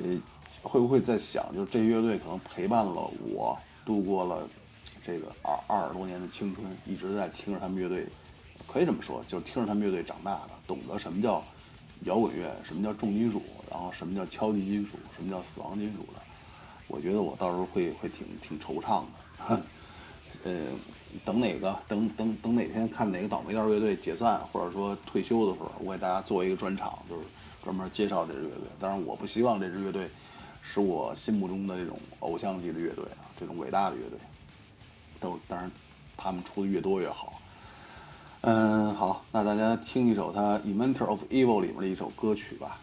[0.02, 0.20] 呃，
[0.64, 3.56] 会不会在想，就是这乐队可能陪伴了我
[3.86, 4.42] 度过了
[5.04, 8.08] 这个二二十多年的青春，一直在听着他们乐队，
[8.66, 11.44] 可以这么说，就是听着他们乐队长大的，懂得什么叫。
[12.04, 13.42] 摇滚乐，什么叫重金属？
[13.70, 14.98] 然后什么叫敲击金属？
[15.16, 16.22] 什么叫死亡金属的？
[16.88, 19.04] 我觉得我到时候会会挺挺惆怅
[19.50, 19.62] 的。
[20.44, 20.68] 呃，
[21.26, 27.24] 等哪个等等等哪天看哪个倒霉蛋乐队解散或者说退休的时候，我给大家做一个专场，就是
[27.64, 28.64] 专门介绍这支乐队。
[28.80, 30.08] 当然，我不希望这支乐队
[30.62, 34.20] 是我心目中的这种偶像级的乐队啊，这种伟大的乐队。
[35.20, 35.72] 都当然，
[36.16, 37.42] 他们出的越多越好。
[38.42, 42.78] 嗯，好，那大家听一首他《Inventor of Evil》里面的一首歌曲吧。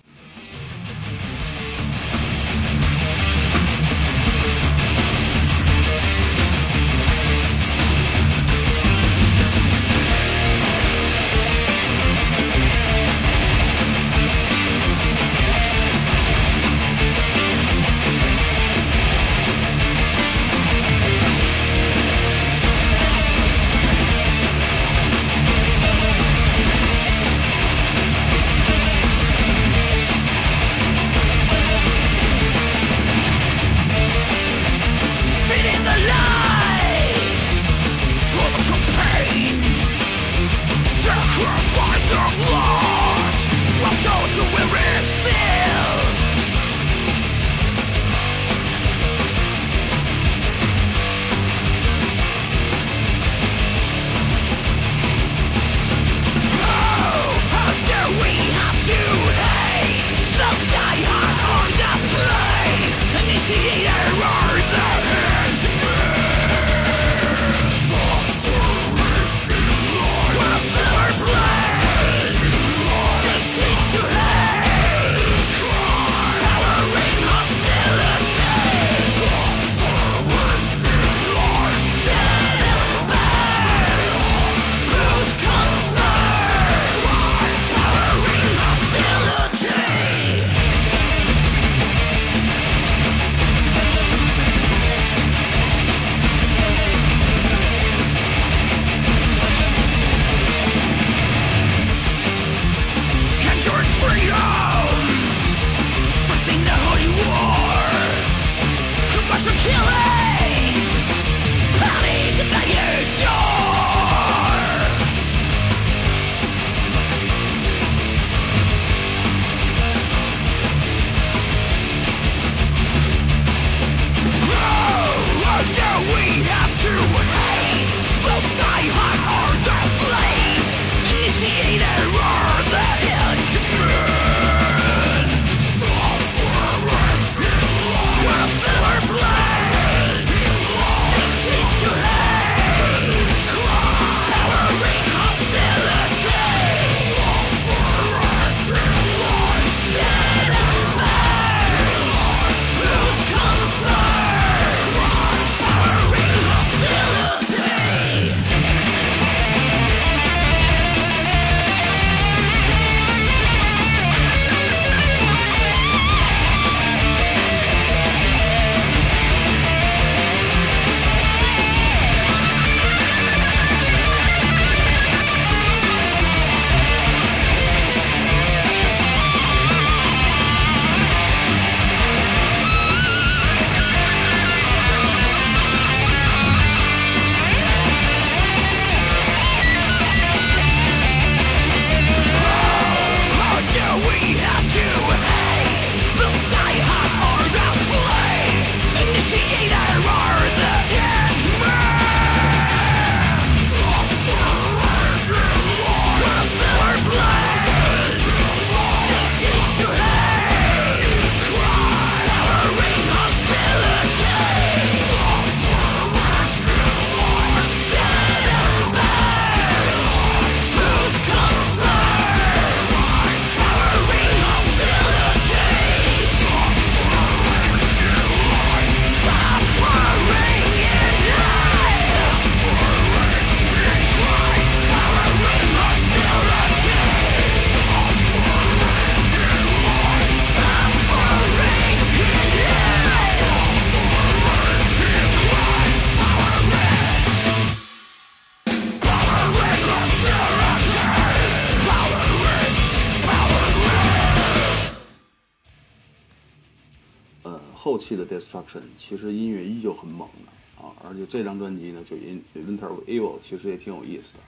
[258.97, 264.41] 其实音乐依旧很猛的啊，而且这张专辑呢，就 In Winter of Evil 其实也挺有意思的，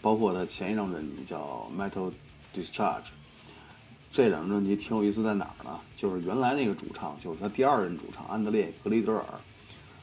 [0.00, 2.12] 包括他前一张专辑叫 Metal
[2.54, 3.10] Discharge，
[4.12, 5.80] 这两张专辑挺有意思在哪儿呢？
[5.96, 9.24] 就是原来那个主唱，就是他第二任主唱安德烈·格雷德尔，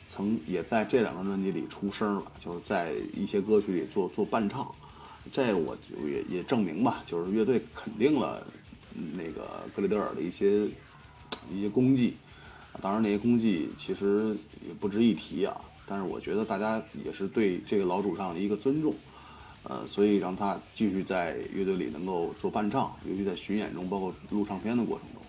[0.07, 4.73] 曾也在这两张专辑里出声了，就是在一些歌曲里做做伴唱，
[5.31, 8.45] 这我就也也证明吧，就是乐队肯定了
[8.93, 10.67] 那个格雷德尔的一些。
[11.53, 12.17] 一些功绩，
[12.81, 14.35] 当然那些功绩其实
[14.67, 15.59] 也不值一提啊。
[15.85, 18.93] 但是我觉得大家也是对这个老主唱的一个尊重，
[19.63, 25.21] 呃，所以让他继续在乐队里能够做伴唱，尤其在巡演中，包括录唱片的过程中。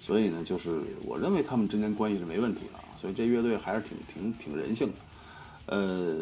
[0.00, 4.94] 所以呢，就是我认为他们之间关系是没问题的，所以这乐队还是挺挺挺人性的。
[5.66, 6.16] 呃，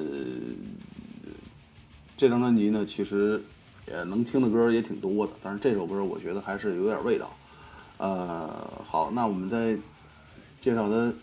[2.16, 3.40] 这张专辑呢，其实
[3.86, 7.30] 也能听的歌也挺多的，但是这首歌我觉得还是有点味道。
[7.98, 9.78] 呃，好，那我们再
[10.60, 11.14] 介绍的，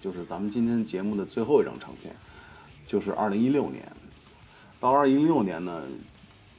[0.00, 2.14] 就是咱们今天节目的最后一张唱片，
[2.86, 3.90] 就是二零一六年。
[4.78, 5.82] 到二零一六年呢，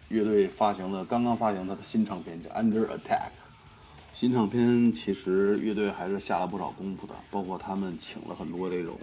[0.09, 2.97] 乐队发行了刚刚发行他的新唱片，叫《Under Attack》。
[4.11, 8.97] 新唱片其实乐队还是下了不少功夫的，包括他们请了很多这种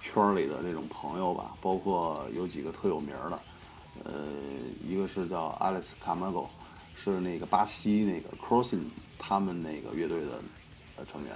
[0.00, 3.40] 圈里的这种朋友吧，包括有几个特有名的，
[4.04, 4.12] 呃，
[4.86, 6.46] 一个是叫 Alex Camargo，
[6.94, 8.84] 是那个巴西那个 Crossing。
[9.18, 10.42] 他们那个乐队的
[10.96, 11.32] 呃成员，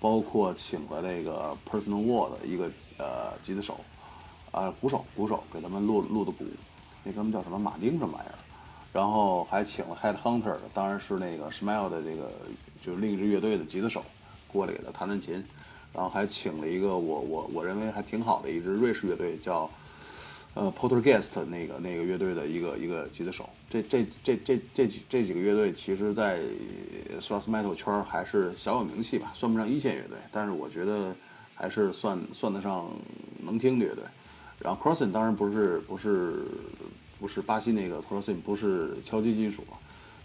[0.00, 3.80] 包括请了那个 Personal World 一个呃吉他手，
[4.52, 6.44] 呃鼓手鼓手给他们录录的鼓，
[7.02, 8.34] 那哥们叫什么马丁什么玩意儿，
[8.92, 12.32] 然后还请了 Head Hunter，当然是那个 Smile 的这个
[12.84, 14.04] 就是另一支乐队的吉他手
[14.46, 15.34] 过来给他弹弹琴，
[15.92, 19.70] 然后还请了一个我我我认为还挺好的一支瑞士乐队叫。
[20.54, 26.38] 呃，Portergeist 那个那个乐队的一个一个吉他手，这这这这这几这几个乐队，其实，在
[27.20, 31.12] thrash metal 圈还是小有名气吧，算不上一线乐队，但是我觉得
[31.56, 32.88] 还是算算得上
[33.42, 34.04] 能听的乐队。
[34.60, 36.44] 然后 Crossing 当然不是不是
[37.18, 39.64] 不是巴西那个 Crossing，不是敲击金属，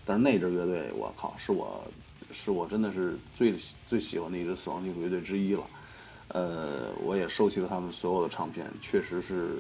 [0.06, 1.84] 但是那支乐队，我靠，是我
[2.32, 3.56] 是我真的是最
[3.88, 5.64] 最喜欢的一支死亡金属乐队之一了。
[6.28, 9.58] 呃，我也收集了他们所有的唱片，确实是。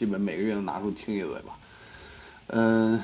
[0.00, 1.58] 基本每个月能拿出听一嘴吧。
[2.46, 2.98] 嗯，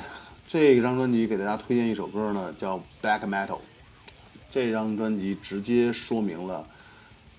[0.49, 3.49] 这张专辑给大家推荐一首歌呢，叫《Black Metal》。
[4.51, 6.67] 这张专辑直接说明了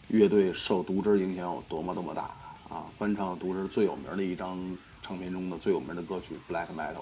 [0.09, 2.29] 乐队受毒汁影响有多么多么大
[2.69, 2.85] 啊！
[2.99, 4.59] 翻唱毒汁最有名的一张
[5.01, 6.93] 唱片中的最有名的歌曲《Black Metal》。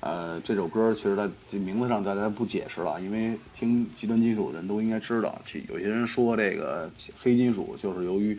[0.00, 5.40] 呃，这首歌其实它这名字上大家不解释了，因为听极端金属的人都应该知道。
[5.46, 8.38] 其有些人说这个黑金属就是由于。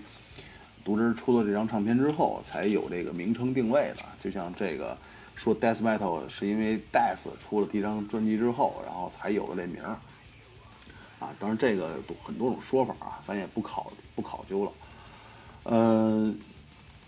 [0.83, 4.03] 独枝出了这张唱片之后，才有这个名称定位的。
[4.21, 4.97] 就像这个
[5.35, 9.97] 说 Death Metal 是因为 Death 出了第一张专辑之后，然后才有了这名儿。
[11.19, 14.71] 啊，当然这个很多种说法啊，咱也不考不考究了。
[15.63, 16.33] 呃，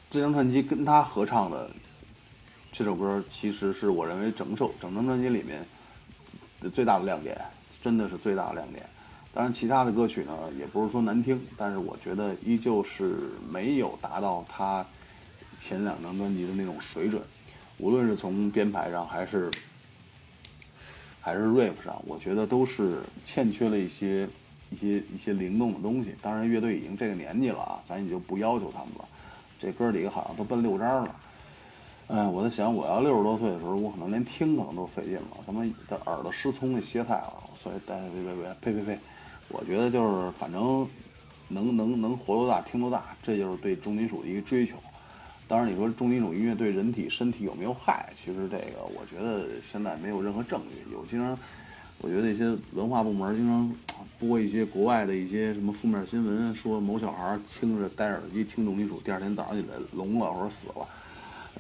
[0.10, 1.72] 这张专辑跟他合唱的
[2.74, 5.66] 这首歌，其实是我认为整首整张专辑里面
[6.74, 7.40] 最大的亮点，
[7.82, 8.86] 真的是最大的亮点。
[9.34, 14.86] 当然，其他的歌曲呢，也不是说难听，但是我觉得依旧是没有达到他
[15.58, 17.22] 前两张专辑的那种水准，
[17.78, 19.50] 无论是从编排上还是
[21.22, 24.28] 还是 riff 上，我觉得都是欠缺了一些
[24.70, 26.14] 一些一些灵动的东西。
[26.22, 29.06] 当然，乐队已经这个年纪了啊，咱也就不要求他们了。
[29.58, 31.16] 这哥几个好像都奔六张了，
[32.08, 39.00] 嗯，我在想，我要六十多岁的时候，我可能连听可能都费劲了，他妈的耳朵失聪那歇菜了，所以，别别别，呸呸呸。
[39.52, 40.88] 我觉得就是，反正
[41.50, 44.78] 能能能活多大听多大，这就是对重金属的一个追求。
[45.48, 48.10] 当然，你说重金属音乐对人体身体有没有害？
[48.16, 50.92] 其实这个我觉得现在没有任何证据。
[50.94, 51.38] 有经常，
[52.00, 53.70] 我觉得一些文化部门经常
[54.18, 60.88] 播一些国外的一些什么负面新闻，说某小孩听着戴耳机听重金属，第二天早上起来聋了或者死了，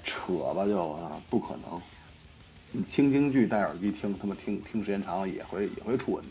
[0.05, 0.97] 扯吧就
[1.29, 1.81] 不可能。
[2.71, 6.29] 你听京剧戴耳机听，他妈听听时间长了也会也会出问题。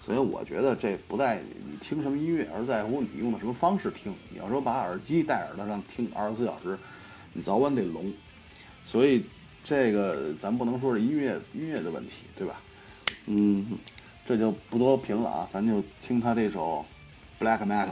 [0.00, 1.40] 所以我觉得这不在
[1.70, 4.12] 你听什么音乐，而在乎你用的什么方式听。
[4.30, 6.78] 你要说把耳机戴耳朵上听二十四小时，
[7.34, 8.10] 你早晚得聋。
[8.84, 9.24] 所以
[9.62, 12.60] 这个咱不能说是音乐音乐的问题，对吧？
[13.26, 13.78] 嗯，
[14.24, 16.84] 这就不多评了啊，咱就听他这首
[17.44, 17.88] 《Black Metal》。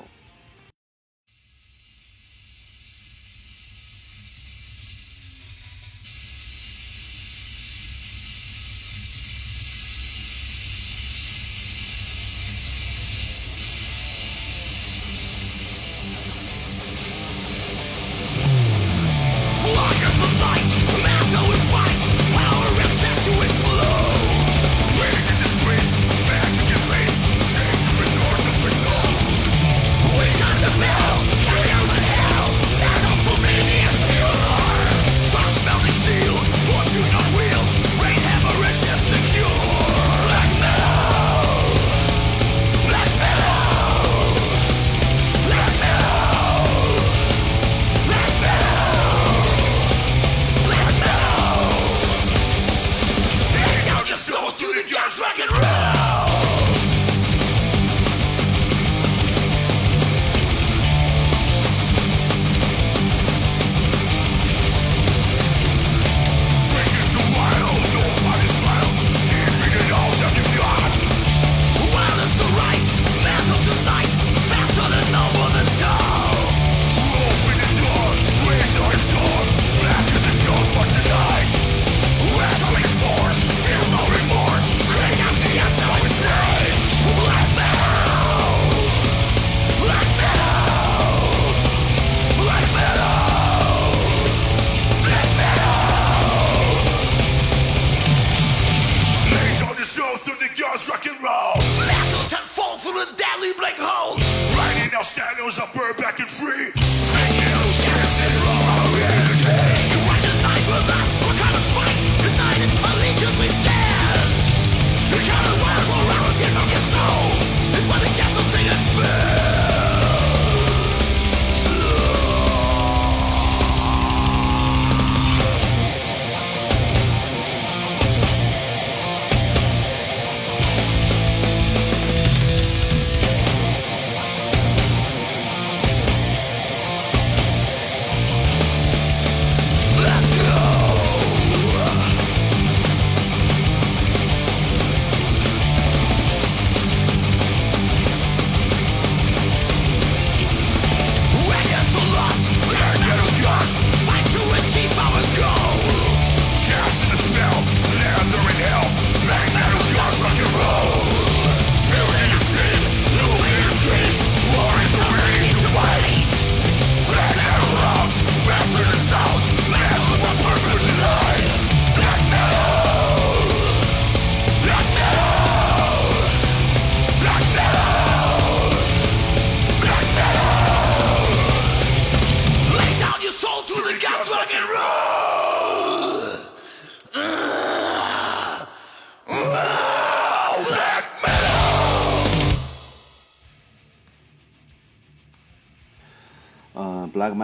[100.49, 101.57] big girls rock and roll.
[101.79, 104.17] Massive ten phones in a deadly black hole.
[104.57, 106.18] Riding our standards a bird back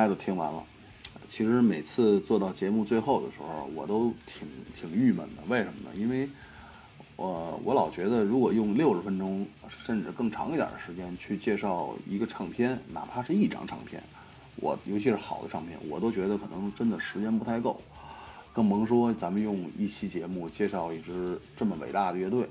[0.05, 0.63] 呃，Black Metal 听完了，
[1.27, 4.47] 其实每次做到节目最后的时候，我都挺
[4.79, 5.43] 挺郁闷的。
[5.49, 5.97] 为什么呢？
[5.97, 6.29] 因为
[7.17, 14.03] 我我老觉得，如果用六十分钟甚至更长一点的时间去介绍一个唱片，哪怕是一张唱片，
[14.57, 17.81] 我尤其是好的唱片，我都觉得可能真的时间不太够，
[18.53, 22.47] 更甭说咱们用一期节目介绍一支这么伟大的乐队。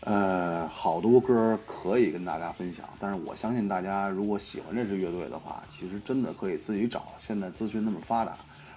[0.00, 7.12] 呃，好多歌可以跟大家分享，但是我相信大家如果喜欢这支乐队的话，其实真的可以自己找。
[7.18, 8.36] 现在资讯那么发达，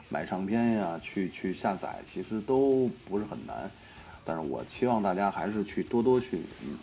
[0.09, 3.69] 买唱片呀，去去下载，其实都不是很难。
[4.25, 6.41] 但是我期望大家还是去多多去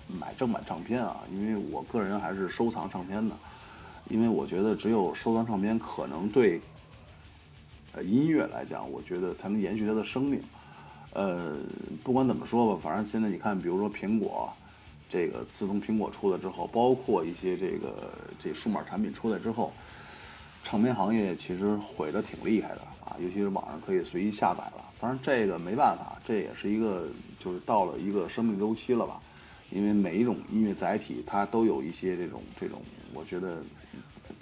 [0.09, 3.37] 买正版唱片啊，因为我个人还是收藏唱片的，
[4.09, 6.61] 因为我觉得只有收藏唱片，可能对
[7.93, 10.41] 呃音乐来讲，我觉得才能延续它的生命。
[11.13, 11.57] 呃，
[12.05, 14.53] 不管怎么说吧，反正现在你看，比如说苹果，
[15.09, 19.73] 这个自从苹果出来之后，包括一些这个这数码产品出来之后，
[20.63, 24.85] 唱片行业其实毁的挺厉害的啊，尤其是网上可以随意下载了。
[25.01, 29.21] 当然这个没办法，这也是一个就是到了一个生命周期了吧，
[29.71, 32.83] 因为每一种音乐载体它都有一些这种这种，
[33.15, 33.63] 我觉得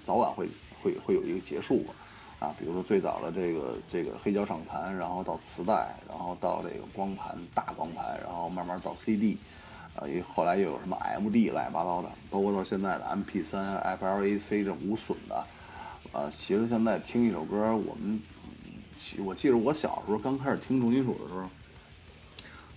[0.03, 0.49] 早晚会
[0.83, 1.95] 会会有一个结束吧。
[2.39, 9.39] 啊，比如说最早的这个这个黑胶唱盘，然后到磁带，然后到这个光盘大光盘，然后慢慢到 CD，
[9.95, 15.35] 啊，也后来又有什么 MD 乱七八糟的，包括到现在的 MP3、FLAC 这种无损的，
[16.13, 18.21] 啊，其实现在听一首歌，我们
[19.25, 21.49] 我记得我小时候刚开始听重金属的时候，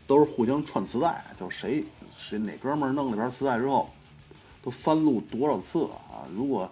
[0.08, 1.84] 都是互相串磁带，就谁
[2.16, 3.90] 谁哪哥们儿弄了盘磁带之后，
[4.64, 6.24] 都翻录多少次啊？
[6.34, 6.72] 如果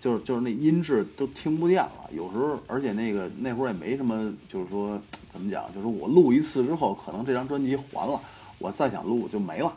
[0.00, 5.00] 就是就是那音质都听不见了，有时候而且那个那会儿也没什么，就是说
[5.32, 8.20] 怎么讲，就是我录一次之后，可能这张专辑还了，
[8.58, 9.72] 我再想录就没了，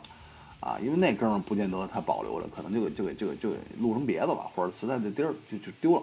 [0.60, 6.02] 啊，因为那哥们儿不见得他保留着，可能就给就给就给就给录成别的了，或者磁带的地儿就就丢了，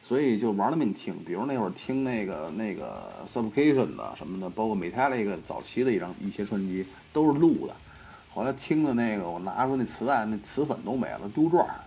[0.00, 7.74] 所以就玩了命听，比如那会儿听那个那个 Suffocation 的什么的，包括 Metallic 早期的一张一些专辑都是录的，
[8.32, 11.80] 后来听的那个我拿出那磁带，那磁粉都没了，丢转儿。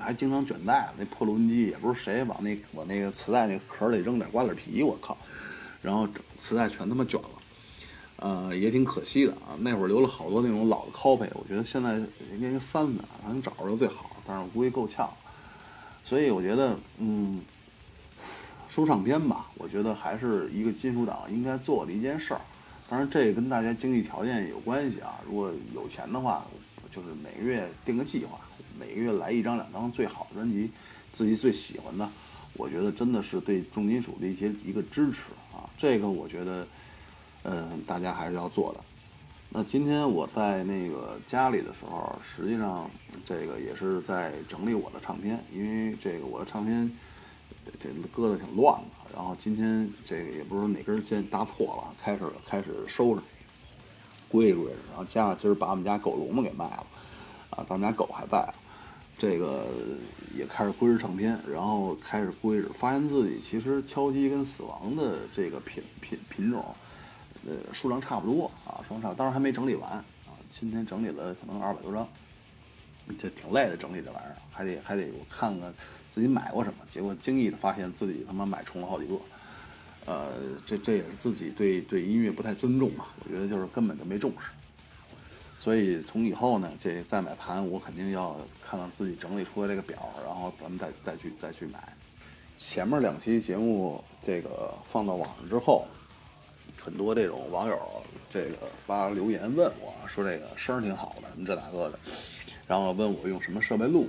[0.00, 5.16] 还经常卷带，那破录音机也不是谁往那往那个磁带那壳里扔点瓜子皮，我靠，
[5.80, 7.28] 然后磁带全他妈卷了，
[8.16, 9.56] 呃，也挺可惜的啊。
[9.58, 11.94] 那会儿留了好多那种老的 copy，我觉得现在
[12.32, 15.08] 应该翻翻，咱找着最好，但是我估计够呛。
[16.02, 17.40] 所以我觉得，嗯，
[18.68, 22.40] 收唱片吧，我觉得还是一个金属党应该做的一件事儿。
[22.90, 25.18] 当然，这跟大家经济条件有关系啊。
[25.26, 26.44] 如果有钱的话，
[26.94, 28.38] 就是每个月定个计划，
[28.78, 30.70] 每个月来一张两张最好的专辑，
[31.12, 32.08] 自己最喜欢的，
[32.54, 35.68] 我觉得真的是对重金属的一些一个支持啊。
[35.76, 36.66] 这个我觉得，
[37.44, 38.80] 嗯，大家还是要做的。
[39.50, 42.90] 那今天我在那个家里的时候，实际上
[43.24, 46.90] 这个也是在整理我的唱片，因为这个我的唱片
[47.64, 49.14] 这这搁的挺乱的。
[49.14, 53.22] 然后今天这个也不知道哪根线搭错了，开始开始收拾。
[54.28, 56.86] 归置归置，然后加上今儿把我们家狗笼子给卖了，
[57.50, 58.52] 啊，咱们家狗还在，
[59.16, 59.68] 这个
[60.36, 66.64] 也开始归置唱片，然后开始归置，发现自己其实敲击跟死亡的这个品品品种，
[67.46, 70.04] 呃，数量差不多啊，数量差，当然还没整理完啊，
[70.58, 72.06] 今天整理了可能二百多张，
[73.18, 75.72] 这 挺累的，整理这玩意儿，还得还得我看看
[76.12, 79.14] 自己买过什么，结果惊异的发现自己他妈买重了好几个。
[80.06, 80.32] 呃，
[80.66, 84.48] 这这也是自己对对音乐不太尊重嘛，我觉得就是根本就没重视。
[85.64, 91.78] 所以从以后呢，这再买盘，我肯定要看看自己整理出来这个表，然后咱们再再去再去买。
[92.58, 95.86] 前面两期节目这个放到网上之后，
[96.78, 97.78] 很多这种网友
[98.30, 101.98] 这个发留言问我说这个声挺好的，什么这那个的，
[102.66, 104.06] 然后问我用什么设备录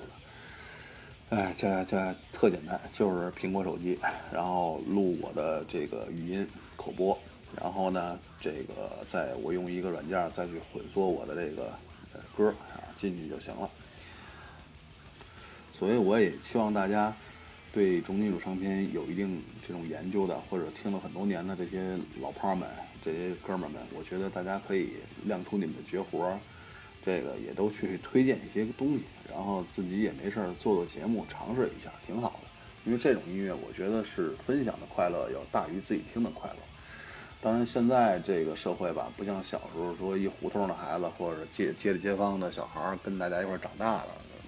[1.29, 1.37] 的。
[1.37, 3.97] 哎，这这特简单，就是苹果手机，
[4.29, 6.45] 然后录我的这个语音
[6.75, 7.17] 口播，
[7.59, 11.71] 然后呢，这个再我用一个软件再去混缩我的这个
[12.35, 13.69] 歌啊进去就行了。
[15.73, 17.13] 所以我也希望大家
[17.73, 22.69] 对重金属唱片有一定这种研究的，或者听了很多年的这些老炮们、
[23.03, 24.93] 这些哥们们，我觉得大家可以
[25.25, 26.39] 亮出你们的绝活儿，
[27.03, 32.49] 这个也都去推荐一些东西，然后自己也没事儿做做节目，尝试一下，挺好的。
[32.85, 36.57] 因为这种音乐，我觉得是分享的快乐要大于自己听的快乐。
[37.45, 44.07] 当然，现在这个社会吧，不像小时候说一胡同的孩子或者街街里街坊的小孩儿跟大家一块儿长大的，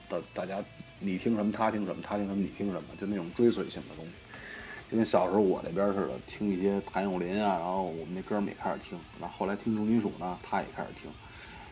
[0.09, 0.65] 大大家
[0.99, 4.11] 你听什么他听什么，他听什么你听什么，就那种追随性的东西。
[4.89, 11.11] 就跟小时候我那边似的，听一些谭咏麟啊，然后我们那哥们儿也开始听，那后来听重金属呢，他也开始听，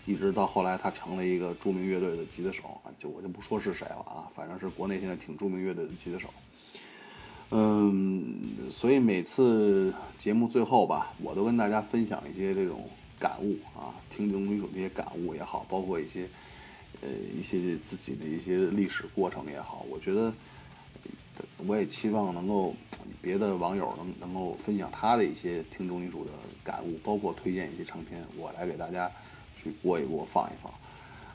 [0.05, 6.29] 一直到后来他成了一个著名乐队的吉他手，就我就不说是谁了啊，反正是国内现在挺著名乐队的吉他手。
[7.51, 12.89] 嗯，所以每次节目最后吧，我都跟大家分享一些这种
[13.19, 16.27] 感悟啊，听重金属这些感悟也好，包括一些
[17.01, 17.07] 呃
[17.37, 20.33] 一些自己的一些历史过程也好，我觉得
[21.67, 22.73] 我也期望能够
[23.21, 26.31] 别的网友能能够分享他的一些听众艺术的
[26.63, 29.09] 感悟，包括推荐一些唱片，我来给大家
[29.61, 30.73] 去播一播，放一放。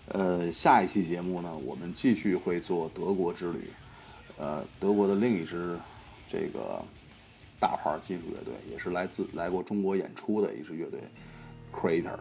[0.08, 3.70] 呃，下一期节目呢，我们继续会做德国之旅。
[4.36, 5.78] 呃，德国的另一支
[6.30, 6.80] 这个
[7.58, 11.00] 大牌金属乐队，也是来自来过中国演出的一支乐队
[11.72, 12.18] ，Crater。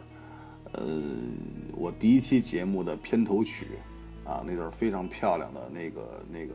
[0.71, 1.01] 呃，
[1.73, 3.67] 我第一期节目的片头曲
[4.25, 6.53] 啊，那段非常漂亮的那个那个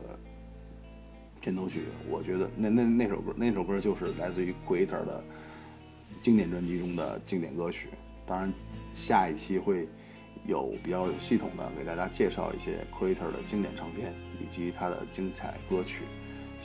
[1.39, 5.23] 片头曲，我觉得那那那首歌那首歌就是来自于 Crater 的
[6.21, 7.87] 经典专辑中的经典歌曲。
[8.25, 8.51] 当然，
[8.93, 9.87] 下一期会
[10.45, 16.03] 有比较有系统的给大家介绍一些 Creator 的经典唱片以及他的精彩歌曲，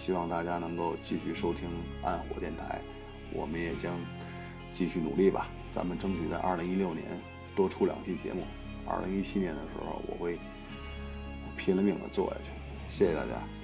[0.02, 1.68] 希望大家能够继续收听
[2.02, 2.80] 暗火电台，
[3.34, 3.92] 我们也将
[4.72, 7.04] 继续努力吧，咱们争取在二零一六年
[7.54, 8.42] 多出两期节目，
[8.86, 10.38] 二零一七年的时候我会
[11.54, 12.50] 拼了命的做下去，
[12.88, 13.59] 谢谢大家。